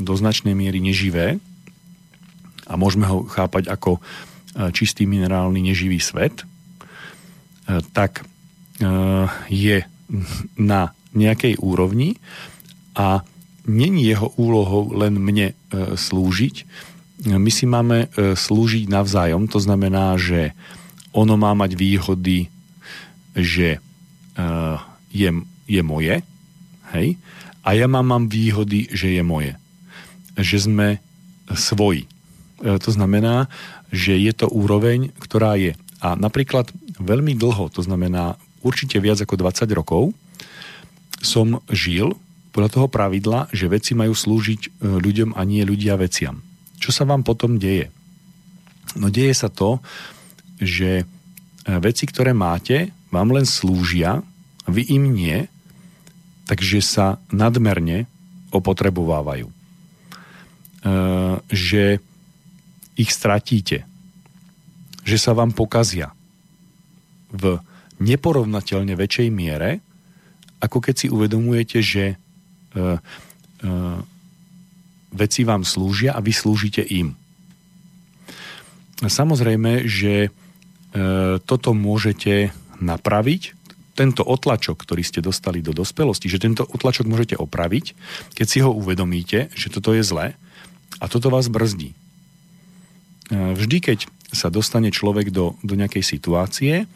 [0.01, 1.37] do značnej miery neživé,
[2.67, 4.01] a môžeme ho chápať ako e,
[4.75, 6.45] čistý minerálny neživý svet, e,
[7.95, 8.25] tak e,
[9.51, 9.87] je
[10.59, 12.19] na nejakej úrovni
[12.95, 13.25] a
[13.67, 16.63] není jeho úlohou len mne slúžiť.
[17.27, 20.55] My si máme slúžiť navzájom, to znamená, že
[21.11, 22.47] ono má mať výhody,
[23.35, 23.83] že
[25.11, 25.31] je,
[25.67, 26.23] je moje,
[26.95, 27.19] hej,
[27.67, 29.59] a ja mám, mám výhody, že je moje.
[30.39, 30.89] Že sme
[31.51, 32.07] svoji.
[32.61, 33.49] Uh, to znamená,
[33.93, 35.77] že je to úroveň, ktorá je.
[36.01, 36.69] A napríklad
[37.01, 40.13] veľmi dlho, to znamená určite viac ako 20 rokov,
[41.23, 42.17] som žil
[42.57, 46.41] podľa toho pravidla, že veci majú slúžiť e, ľuďom a nie ľudia veciam.
[46.81, 47.93] Čo sa vám potom deje?
[48.97, 49.85] No deje sa to,
[50.57, 51.05] že e,
[51.85, 54.25] veci, ktoré máte, vám len slúžia,
[54.65, 55.45] vy im nie,
[56.49, 58.09] takže sa nadmerne
[58.57, 59.53] opotrebovávajú.
[59.53, 59.55] E,
[61.53, 62.01] že
[62.97, 63.85] ich stratíte,
[65.07, 66.17] že sa vám pokazia
[67.31, 67.61] v
[68.03, 69.85] neporovnateľne väčšej miere,
[70.59, 72.17] ako keď si uvedomujete, že e,
[75.13, 77.13] veci vám slúžia a vy slúžite im.
[79.05, 80.33] Samozrejme, že
[80.97, 83.53] E, toto môžete napraviť,
[83.97, 87.97] tento otlačok, ktorý ste dostali do dospelosti, že tento otlačok môžete opraviť,
[88.37, 90.37] keď si ho uvedomíte, že toto je zlé
[91.01, 91.97] a toto vás brzdí.
[93.31, 93.99] E, vždy, keď
[94.31, 96.91] sa dostane človek do, do nejakej situácie,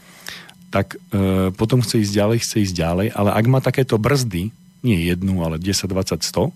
[0.71, 4.99] tak e, potom chce ísť ďalej, chce ísť ďalej, ale ak má takéto brzdy, nie
[5.05, 6.55] jednu, ale 10, 20, 100,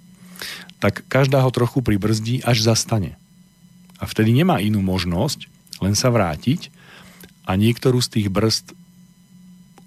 [0.78, 3.18] tak každá ho trochu pribrzdí, až zastane.
[3.98, 5.50] A vtedy nemá inú možnosť,
[5.82, 6.70] len sa vrátiť
[7.44, 8.72] a niektorú z tých brzd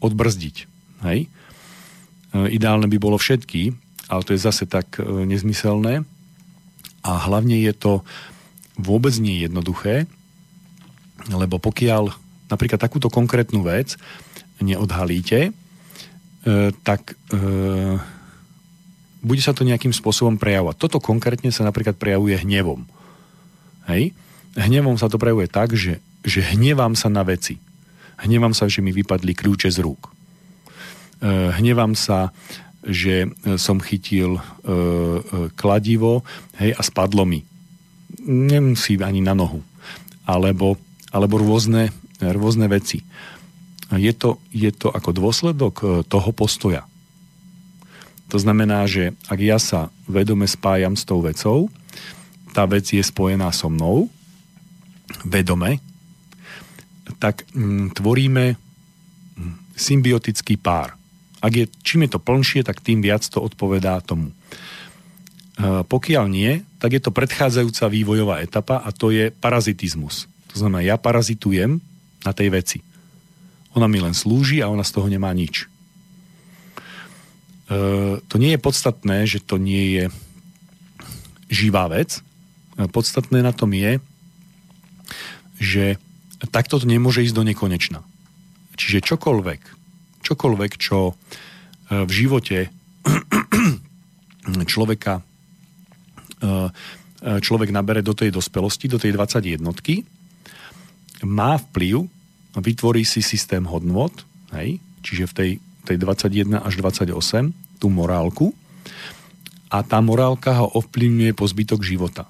[0.04, 0.56] odbrzdiť.
[1.08, 1.20] Hej?
[1.26, 1.28] E,
[2.52, 3.72] ideálne by bolo všetky,
[4.12, 6.04] ale to je zase tak e, nezmyselné.
[7.08, 8.04] A hlavne je to
[8.78, 10.06] vôbec nie jednoduché,
[11.28, 12.14] lebo pokiaľ
[12.48, 14.00] napríklad takúto konkrétnu vec
[14.64, 15.52] neodhalíte, e,
[16.86, 17.18] tak
[19.18, 20.78] bude sa to nejakým spôsobom prejavovať.
[20.80, 22.88] Toto konkrétne sa napríklad prejavuje hnevom.
[23.92, 24.16] Hej?
[24.56, 27.56] Hnevom sa to prejavuje tak, že že hnevám sa na veci.
[28.20, 30.10] Hnevám sa, že mi vypadli kľúče z rúk.
[30.10, 30.12] E,
[31.56, 32.36] hnevám sa,
[32.84, 34.42] že e, som chytil e,
[35.56, 36.28] kladivo
[36.60, 37.48] hej, a spadlo mi.
[38.28, 39.64] Nemusí ani na nohu.
[40.28, 40.76] Alebo,
[41.16, 43.08] alebo rôzne, rôzne veci.
[43.96, 46.84] Je to, je to ako dôsledok toho postoja.
[48.28, 51.72] To znamená, že ak ja sa vedome spájam s tou vecou,
[52.52, 54.12] tá vec je spojená so mnou,
[55.24, 55.80] vedome,
[57.24, 61.00] tak mm, tvoríme mm, symbiotický pár.
[61.40, 64.34] Ak je, čím je to plnšie, tak tým viac to odpovedá tomu.
[64.34, 64.36] E,
[65.88, 70.30] pokiaľ nie, tak je to predchádzajúca vývojová etapa a to je parazitizmus.
[70.54, 71.82] To znamená, ja parazitujem
[72.26, 72.80] na tej veci.
[73.74, 75.66] Ona mi len slúži a ona z toho nemá nič.
[77.68, 80.06] E, to nie je podstatné, že to nie je
[81.50, 82.22] živá vec.
[82.78, 84.02] E, podstatné na tom je,
[85.58, 85.86] že
[86.54, 88.00] takto to nemôže ísť do nekonečna.
[88.78, 89.62] Čiže čokoľvek,
[90.24, 91.14] čokoľvek, čo e,
[92.06, 92.70] v živote
[94.72, 95.27] človeka
[97.18, 99.58] človek nabere do tej dospelosti, do tej 21
[101.26, 102.06] má vplyv,
[102.58, 104.14] vytvorí si systém hodnot,
[104.54, 105.52] hej, čiže v tej,
[105.86, 108.54] tej 21 až 28, tú morálku,
[109.68, 112.24] a tá morálka ho ovplyvňuje po zbytok života.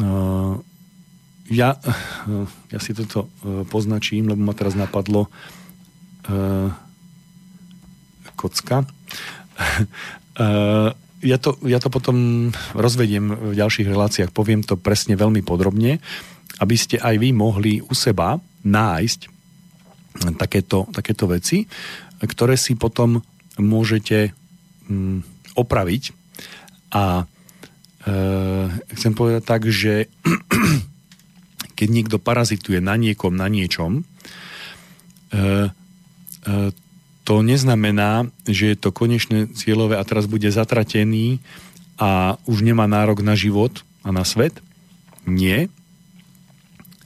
[0.00, 0.58] Uh,
[1.50, 1.76] ja,
[2.72, 5.28] ja si toto uh, poznačím, lebo ma teraz napadlo
[8.36, 8.84] kocka.
[11.20, 16.00] ja to, ja to potom rozvediem v ďalších reláciách, poviem to presne veľmi podrobne,
[16.60, 19.20] aby ste aj vy mohli u seba nájsť
[20.36, 21.64] takéto, takéto veci,
[22.20, 23.20] ktoré si potom
[23.56, 24.32] môžete
[24.88, 26.02] mm, opraviť.
[26.92, 27.24] A e,
[28.96, 30.10] chcem povedať tak, že
[31.78, 34.02] keď niekto parazituje na niekom, na niečom, e,
[35.40, 36.89] e,
[37.24, 41.38] to neznamená, že je to konečné cieľové a teraz bude zatratený
[42.00, 44.56] a už nemá nárok na život a na svet.
[45.28, 45.68] Nie.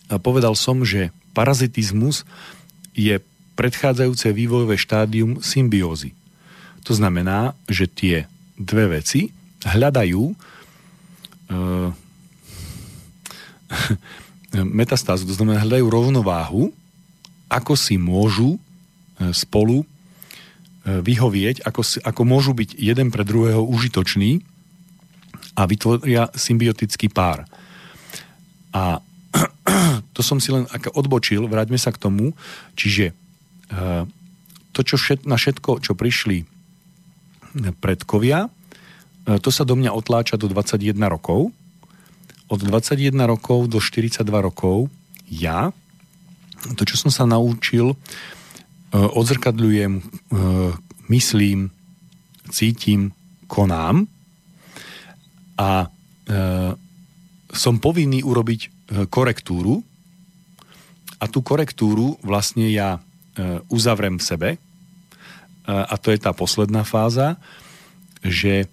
[0.06, 2.22] A povedal som, že parazitizmus
[2.94, 3.18] je
[3.58, 6.14] predchádzajúce vývojové štádium symbiózy.
[6.86, 8.16] To znamená, že tie
[8.54, 9.34] dve veci
[9.66, 11.90] hľadajú uh,
[14.78, 16.70] metastázu, to znamená hľadajú rovnováhu,
[17.50, 18.58] ako si môžu e,
[19.30, 19.86] spolu
[20.84, 24.44] vyhovieť, ako, ako môžu byť jeden pre druhého užitočný
[25.56, 27.46] a vytvoria symbiotický pár.
[28.74, 29.00] A
[30.14, 32.34] to som si len ako odbočil, vráťme sa k tomu,
[32.74, 34.02] čiže eh,
[34.74, 36.44] to, čo všet, na všetko, čo prišli
[37.78, 41.54] predkovia, eh, to sa do mňa otláča do 21 rokov.
[42.50, 44.92] Od 21 rokov do 42 rokov
[45.30, 45.72] ja,
[46.76, 47.96] to, čo som sa naučil,
[48.94, 50.02] odzrkadľujem, e,
[51.10, 51.74] myslím,
[52.54, 53.10] cítim,
[53.50, 54.06] konám
[55.58, 55.88] a e,
[57.54, 58.74] som povinný urobiť
[59.08, 59.80] korektúru
[61.18, 63.00] a tú korektúru vlastne ja
[63.72, 64.50] uzavrem v sebe.
[65.64, 67.40] A to je tá posledná fáza,
[68.20, 68.68] že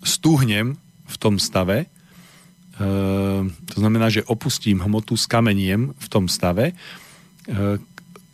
[0.00, 1.90] stúhnem v tom stave,
[3.66, 6.72] to znamená, že opustím hmotu, skameniem v tom stave,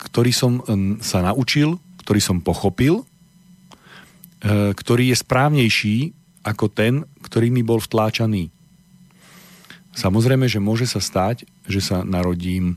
[0.04, 0.60] ktorý som
[1.00, 3.04] sa naučil, ktorý som pochopil, e,
[4.76, 5.96] ktorý je správnejší
[6.44, 8.52] ako ten, ktorý mi bol vtláčaný.
[9.96, 12.76] Samozrejme, že môže sa stať, že sa narodím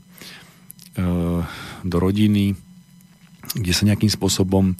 [1.84, 2.56] do rodiny,
[3.52, 4.74] kde sa nejakým spôsobom e,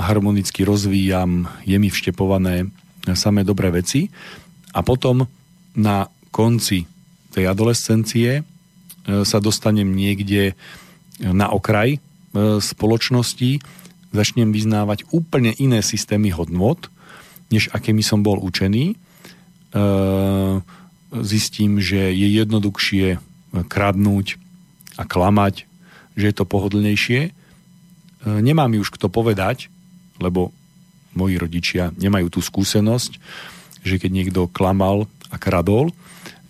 [0.00, 2.72] harmonicky rozvíjam, je mi vštepované
[3.12, 4.08] samé dobré veci
[4.72, 5.28] a potom
[5.76, 6.88] na konci
[7.36, 8.40] tej adolescencie
[9.04, 10.56] sa dostanem niekde
[11.20, 11.98] na okraj e,
[12.58, 13.62] spoločnosti,
[14.14, 16.90] začnem vyznávať úplne iné systémy hodnot,
[17.50, 18.94] než akými som bol učený.
[18.94, 18.96] E,
[21.22, 23.22] zistím, že je jednoduchšie
[23.70, 24.42] kradnúť
[24.98, 25.70] a klamať,
[26.18, 27.20] že je to pohodlnejšie.
[27.22, 27.32] E,
[28.26, 29.70] nemá mi už kto povedať,
[30.18, 30.50] lebo
[31.14, 33.12] moji rodičia nemajú tú skúsenosť,
[33.86, 35.94] že keď niekto klamal a kradol,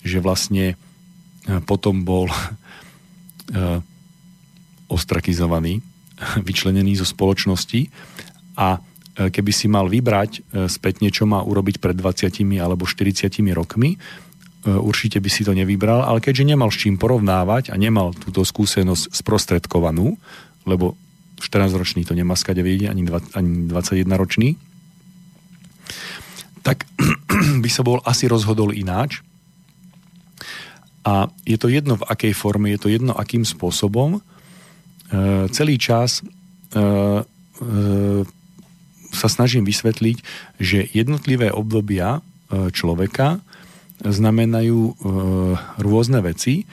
[0.01, 0.81] že vlastne
[1.69, 2.33] potom bol
[4.89, 5.81] ostrakizovaný,
[6.47, 7.91] vyčlenený zo spoločnosti
[8.55, 12.31] a e, keby si mal vybrať e, spätne, čo má urobiť pred 20
[12.63, 13.99] alebo 40 rokmi, e,
[14.71, 19.11] určite by si to nevybral, ale keďže nemal s čím porovnávať a nemal túto skúsenosť
[19.11, 20.15] sprostredkovanú,
[20.65, 20.95] lebo
[21.43, 23.03] 14-ročný to nemá skade vedieť, ani,
[23.35, 24.55] ani 21-ročný,
[26.65, 26.87] tak
[27.63, 29.21] by sa bol asi rozhodol ináč.
[31.05, 34.25] A je to jedno v akej forme, je to jedno akým spôsobom,
[35.53, 37.23] celý čas e, e,
[39.15, 40.17] sa snažím vysvetliť,
[40.59, 42.19] že jednotlivé obdobia
[42.51, 43.39] človeka
[44.03, 44.99] znamenajú
[45.79, 46.67] rôzne veci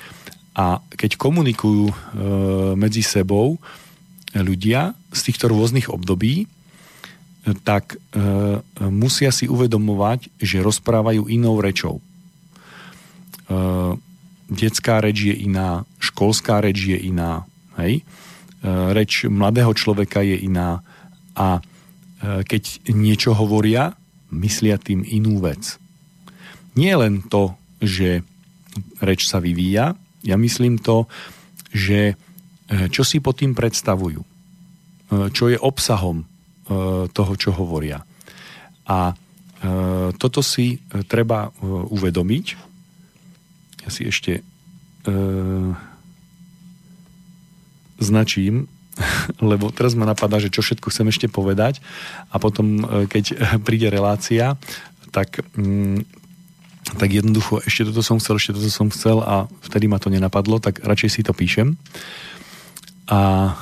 [0.57, 1.93] a keď komunikujú
[2.73, 3.61] medzi sebou
[4.33, 6.49] ľudia z týchto rôznych období,
[7.61, 8.01] tak
[8.81, 12.01] musia si uvedomovať, že rozprávajú inou rečou.
[14.49, 17.45] Detská reč je iná, školská reč je iná,
[17.77, 18.01] hej?
[18.61, 20.85] E, reč mladého človeka je iná
[21.33, 21.61] a e,
[22.45, 23.97] keď niečo hovoria,
[24.29, 25.81] myslia tým inú vec.
[26.77, 28.21] Nie len to, že
[29.01, 31.09] reč sa vyvíja, ja myslím to,
[31.73, 32.15] že e,
[32.93, 34.21] čo si pod tým predstavujú,
[35.11, 36.23] čo je obsahom
[37.11, 37.99] toho, čo hovoria.
[38.87, 39.11] A
[40.15, 40.79] toto si
[41.11, 41.51] treba
[41.91, 42.45] uvedomiť.
[43.83, 44.39] Ja si ešte
[48.03, 48.67] značím
[49.39, 51.79] lebo teraz ma napadá, že čo všetko chcem ešte povedať
[52.27, 54.59] a potom, keď príde relácia,
[55.15, 56.21] tak mm,
[56.81, 60.57] tak jednoducho ešte toto som chcel, ešte toto som chcel a vtedy ma to nenapadlo,
[60.57, 61.77] tak radšej si to píšem.
[63.05, 63.53] A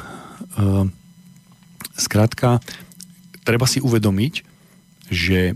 [0.55, 0.87] e,
[1.99, 2.63] skrátka,
[3.43, 4.33] treba si uvedomiť,
[5.11, 5.53] že e,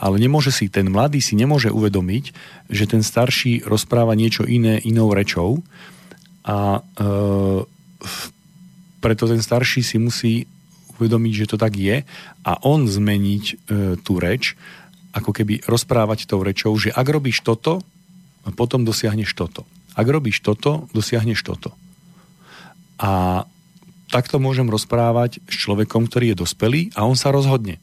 [0.00, 2.24] ale nemôže si, ten mladý si nemôže uvedomiť,
[2.72, 5.60] že ten starší rozpráva niečo iné inou rečou
[6.42, 7.02] a e,
[9.02, 10.46] preto ten starší si musí
[10.96, 12.06] uvedomiť, že to tak je
[12.46, 13.54] a on zmeniť e,
[13.98, 14.54] tú reč
[15.12, 17.84] ako keby rozprávať tou rečou, že ak robíš toto,
[18.56, 19.68] potom dosiahneš toto.
[19.92, 21.76] Ak robíš toto, dosiahneš toto.
[22.96, 23.44] A
[24.08, 27.76] takto môžem rozprávať s človekom, ktorý je dospelý a on sa rozhodne.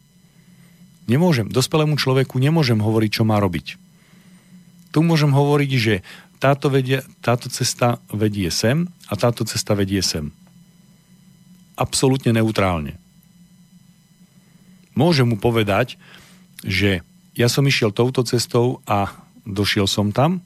[1.06, 3.78] Nemôžem, dospelému človeku nemôžem hovoriť, čo má robiť.
[4.90, 5.96] Tu môžem hovoriť, že
[6.42, 10.34] táto, vedie, táto cesta vedie sem a táto cesta vedie sem.
[11.80, 13.00] Absolútne neutrálne.
[15.00, 15.96] Môžem mu povedať,
[16.68, 17.00] že
[17.40, 19.16] ja som išiel touto cestou a
[19.48, 20.44] došiel som tam.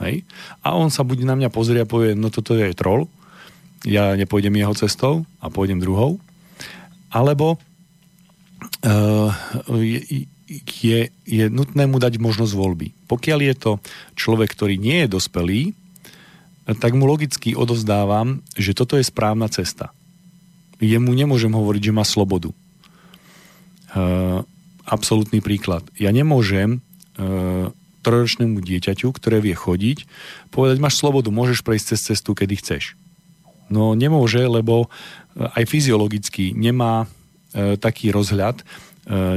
[0.00, 0.24] Hej?
[0.64, 3.04] A on sa bude na mňa pozrie a povie, no toto je troll,
[3.84, 6.16] ja nepôjdem jeho cestou a pôjdem druhou.
[7.12, 9.30] Alebo uh,
[9.76, 10.24] je,
[10.82, 12.88] je, je nutné mu dať možnosť voľby.
[13.06, 13.72] Pokiaľ je to
[14.16, 15.60] človek, ktorý nie je dospelý,
[16.80, 19.92] tak mu logicky odovzdávam, že toto je správna cesta.
[20.78, 22.54] Jemu nemôžem hovoriť, že má slobodu.
[23.94, 24.46] Uh,
[24.88, 25.84] absolútny príklad.
[26.00, 26.80] Ja nemôžem
[27.14, 27.68] e,
[28.00, 30.08] trojročnému dieťaťu, ktoré vie chodiť,
[30.48, 32.96] povedať, máš slobodu, môžeš prejsť cez cestu, kedy chceš.
[33.68, 34.88] No nemôže, lebo
[35.36, 38.64] e, aj fyziologicky nemá e, taký rozhľad, e,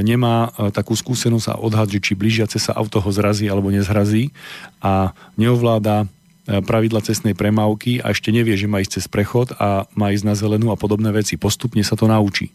[0.00, 4.32] nemá e, takú skúsenosť a odhad, že či blížiace sa auto ho zrazí alebo nezrazí
[4.80, 6.08] a neovláda
[6.42, 10.34] pravidla cestnej premávky a ešte nevie, že má ísť cez prechod a má ísť na
[10.34, 11.38] zelenú a podobné veci.
[11.38, 12.50] Postupne sa to naučí.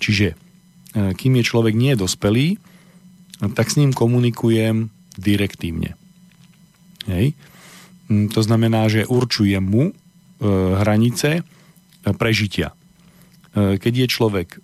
[0.00, 0.34] Čiže
[0.94, 2.56] E, kým je človek nie dospelý,
[3.58, 5.98] tak s ním komunikujem direktívne.
[7.10, 7.34] Hej.
[8.06, 9.92] Mm, to znamená, že určujem mu e,
[10.78, 12.72] hranice e, prežitia.
[13.54, 14.58] Keď je človek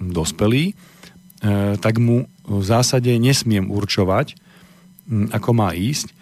[0.00, 0.72] dospelý,
[1.76, 4.32] tak mu v zásade nesmiem určovať,
[5.28, 6.16] ako má ísť,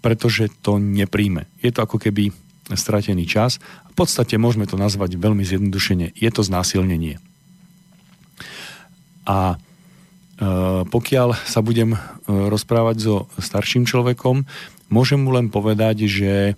[0.00, 1.44] pretože to nepríjme.
[1.60, 2.32] Je to ako keby
[2.72, 3.60] stratený čas.
[3.92, 6.16] V podstate môžeme to nazvať veľmi zjednodušene.
[6.16, 7.20] Je to znásilnenie.
[9.26, 9.56] A e,
[10.88, 14.48] pokiaľ sa budem e, rozprávať so starším človekom,
[14.88, 16.56] môžem mu len povedať, že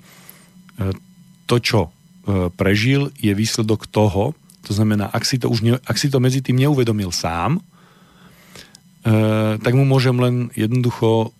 [1.50, 1.90] to, čo
[2.54, 6.38] prežil, je výsledok toho, to znamená, ak si to, už ne, ak si to medzi
[6.38, 7.58] tým neuvedomil sám,
[9.58, 11.32] tak mu môžem len jednoducho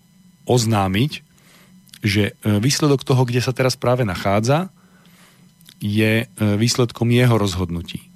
[0.49, 1.21] oznámiť,
[2.01, 4.73] že e, výsledok toho, kde sa teraz práve nachádza,
[5.79, 8.09] je e, výsledkom jeho rozhodnutí.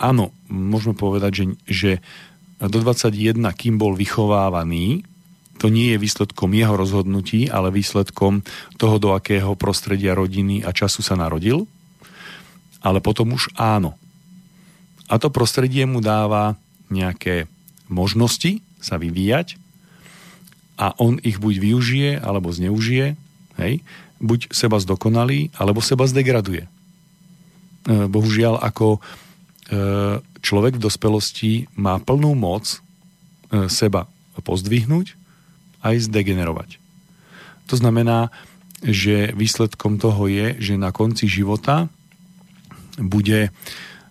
[0.00, 1.90] Áno, môžeme povedať, že, že
[2.60, 5.04] do 21, kým bol vychovávaný,
[5.60, 8.40] to nie je výsledkom jeho rozhodnutí, ale výsledkom
[8.80, 11.68] toho, do akého prostredia rodiny a času sa narodil.
[12.80, 13.92] Ale potom už áno.
[15.04, 16.56] A to prostredie mu dáva
[16.88, 17.44] nejaké
[17.92, 19.60] možnosti sa vyvíjať,
[20.80, 23.20] a on ich buď využije, alebo zneužije,
[23.60, 23.84] hej,
[24.16, 26.64] buď seba zdokonalí, alebo seba zdegraduje.
[26.64, 26.68] E,
[28.08, 29.00] bohužiaľ, ako e,
[30.40, 32.80] človek v dospelosti má plnú moc
[33.52, 34.08] e, seba
[34.40, 35.20] pozdvihnúť
[35.84, 36.80] aj zdegenerovať.
[37.68, 38.32] To znamená,
[38.80, 41.92] že výsledkom toho je, že na konci života
[42.96, 43.52] bude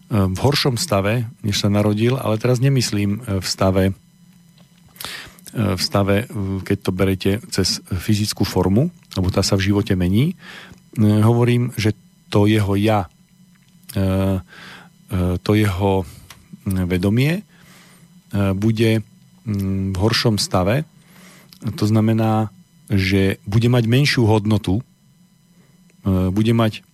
[0.09, 3.97] v horšom stave, než sa narodil, ale teraz nemyslím v stave
[5.53, 10.33] v stave, e, keď to berete cez fyzickú formu, lebo tá sa v živote mení,
[10.33, 11.97] e, hovorím, že
[12.29, 13.09] to jeho ja,
[15.41, 16.05] to jeho
[16.69, 17.41] vedomie
[18.53, 19.01] bude
[19.49, 20.85] v horšom stave.
[21.65, 22.53] To znamená,
[22.85, 24.85] že bude mať menšiu hodnotu,
[26.05, 26.85] bude mať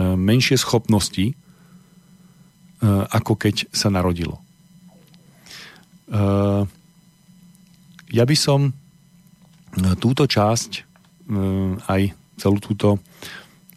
[0.00, 1.36] menšie schopnosti,
[3.12, 4.40] ako keď sa narodilo.
[8.08, 8.72] Ja by som e,
[10.00, 10.82] túto časť, e,
[11.84, 12.02] aj
[12.40, 12.96] celú túto,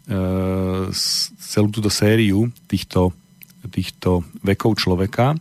[0.08, 0.88] e,
[1.36, 3.12] celú túto sériu týchto,
[3.68, 5.38] týchto vekov človeka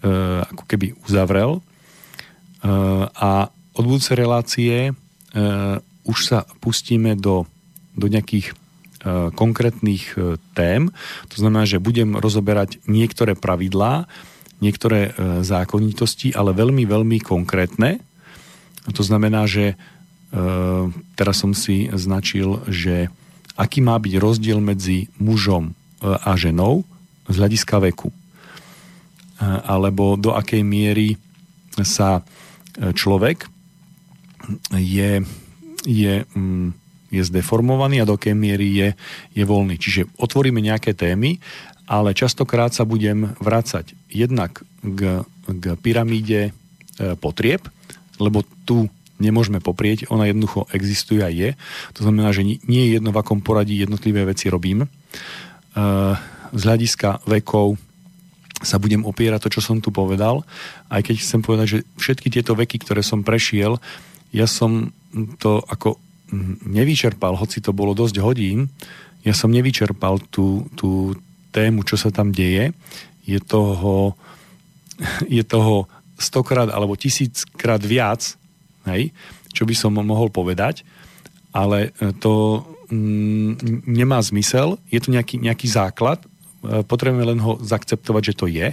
[0.00, 1.60] ako keby uzavrel
[3.20, 4.96] a od budúcej relácie
[6.08, 7.44] už sa pustíme do,
[7.92, 8.56] do nejakých
[9.36, 10.16] konkrétnych
[10.56, 10.88] tém.
[11.28, 14.08] To znamená, že budem rozoberať niektoré pravidlá,
[14.64, 15.12] niektoré
[15.44, 18.00] zákonitosti, ale veľmi, veľmi konkrétne,
[18.88, 19.74] to znamená, že e,
[21.18, 23.12] teraz som si značil, že
[23.60, 26.88] aký má byť rozdiel medzi mužom a ženou
[27.28, 28.08] z hľadiska veku.
[29.44, 31.20] Alebo do akej miery
[31.84, 32.24] sa
[32.80, 33.44] človek
[34.72, 35.20] je,
[35.84, 36.68] je, mm,
[37.12, 38.88] je zdeformovaný a do akej miery je,
[39.36, 39.76] je voľný.
[39.76, 41.36] Čiže otvoríme nejaké témy,
[41.90, 46.52] ale častokrát sa budem vrácať jednak k, k pyramíde e,
[47.18, 47.66] potrieb,
[48.20, 48.86] lebo tu
[49.20, 51.52] nemôžeme poprieť, ona jednoducho existuje a je.
[51.96, 54.84] To znamená, že nie je jedno, v akom poradí jednotlivé veci robím.
[54.84, 54.88] E,
[56.56, 57.76] z hľadiska vekov
[58.60, 60.44] sa budem opierať to, čo som tu povedal,
[60.92, 63.80] aj keď chcem povedať, že všetky tieto veky, ktoré som prešiel,
[64.32, 64.92] ja som
[65.40, 65.96] to ako
[66.68, 68.68] nevyčerpal, hoci to bolo dosť hodín,
[69.20, 71.16] ja som nevyčerpal tú, tú
[71.52, 72.72] tému, čo sa tam deje.
[73.28, 74.16] Je toho,
[75.36, 75.90] je toho
[76.20, 78.36] stokrát alebo tisíckrát viac,
[78.84, 79.10] hej,
[79.56, 80.84] čo by som mohol povedať,
[81.50, 81.90] ale
[82.20, 86.22] to mm, nemá zmysel, je to nejaký, nejaký základ,
[86.60, 88.68] E, potrebujeme len ho zaakceptovať, že to je.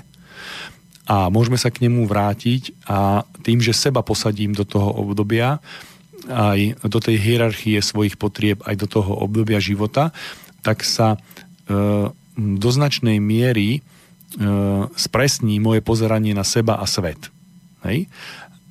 [1.08, 5.64] A môžeme sa k nemu vrátiť a tým, že seba posadím do toho obdobia,
[6.28, 10.12] aj do tej hierarchie svojich potrieb, aj do toho obdobia života,
[10.60, 11.18] tak sa e,
[12.36, 13.82] do značnej miery e,
[15.00, 17.32] spresní moje pozeranie na seba a svet.
[17.86, 18.08] Hej?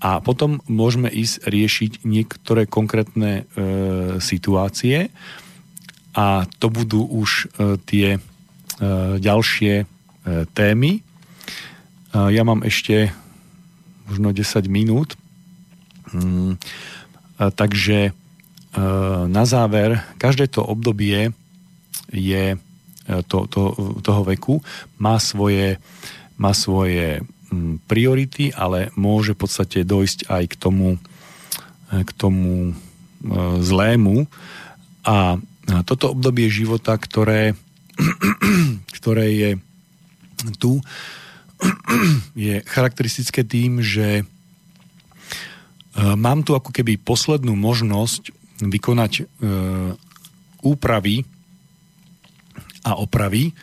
[0.00, 5.10] A potom môžeme ísť riešiť niektoré konkrétne e, situácie
[6.16, 8.08] a to budú už e, tie
[8.76, 9.84] E, ďalšie e,
[10.52, 11.00] témy.
[11.00, 11.02] E,
[12.12, 13.08] ja mám ešte
[14.04, 15.16] možno 10 minút,
[16.12, 16.60] mm,
[17.58, 18.14] takže
[19.26, 21.32] na záver, každé to obdobie
[22.12, 22.54] je
[23.26, 23.62] to, to,
[24.04, 24.60] toho veku,
[25.00, 25.80] má svoje,
[26.38, 27.24] má svoje
[27.86, 30.88] priority, ale môže v podstate dojsť aj k tomu,
[31.90, 32.74] k tomu
[33.62, 34.26] zlému.
[35.06, 35.38] A
[35.86, 37.54] toto obdobie života, ktoré
[38.96, 39.50] ktoré je
[40.60, 40.80] tu,
[42.36, 44.24] je charakteristické tým, že e,
[45.96, 49.24] mám tu ako keby poslednú možnosť vykonať e,
[50.64, 51.24] úpravy
[52.84, 53.56] a opravy,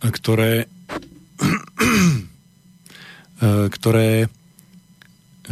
[0.00, 0.66] ktoré, e,
[3.40, 4.28] ktoré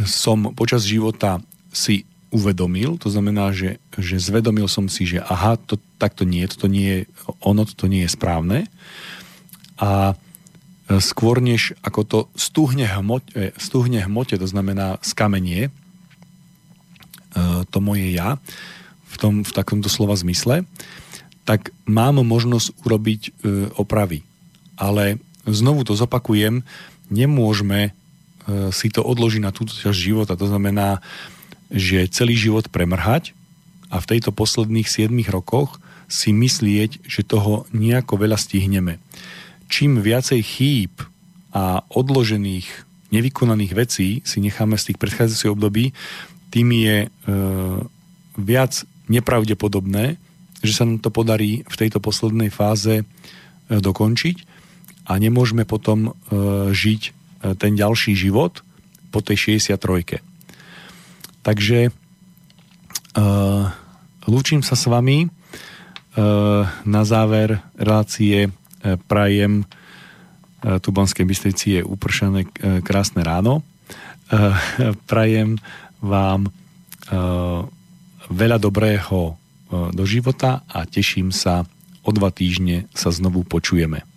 [0.05, 1.41] som počas života
[1.73, 6.69] si uvedomil, to znamená, že, že zvedomil som si, že aha, to, takto nie, toto
[6.69, 6.99] nie je
[7.41, 8.69] ono, toto nie je správne.
[9.81, 15.73] A e, skôr než ako to stuhne hmote, stuhne hmote to znamená skamenie,
[17.69, 18.41] to moje ja,
[19.09, 20.65] v, tom, v takomto slova zmysle,
[21.45, 23.21] tak mám možnosť urobiť
[23.77, 24.25] opravy.
[24.77, 26.65] Ale znovu to zopakujem,
[27.09, 27.93] nemôžeme
[28.73, 30.33] si to odložiť na túto časť života.
[30.39, 31.03] To znamená,
[31.69, 33.37] že celý život premrhať
[33.93, 35.77] a v tejto posledných 7 rokoch
[36.09, 38.97] si myslieť, že toho nejako veľa stihneme.
[39.69, 40.93] Čím viacej chýb
[41.53, 42.65] a odložených,
[43.13, 45.93] nevykonaných vecí si necháme z tých predchádzajúcich období,
[46.49, 47.09] tým je e,
[48.41, 48.73] viac
[49.05, 50.17] nepravdepodobné,
[50.65, 53.03] že sa nám to podarí v tejto poslednej fáze e,
[53.69, 54.58] dokončiť
[55.09, 56.11] a nemôžeme potom e,
[56.69, 57.11] žiť e,
[57.57, 58.61] ten ďalší život
[59.09, 60.21] po tej 63.
[61.41, 63.65] Takže uh,
[64.29, 65.33] lúčim sa s vami.
[66.83, 68.51] Na záver relácie
[69.07, 69.63] prajem
[70.83, 72.43] tu Banskej Bystrici je upršané
[72.83, 73.63] krásne ráno.
[75.09, 75.55] Prajem
[76.03, 76.51] vám
[78.27, 79.39] veľa dobrého
[79.95, 81.63] do života a teším sa,
[82.03, 84.08] o dva týždne sa znovu počujeme.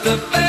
[0.00, 0.47] just a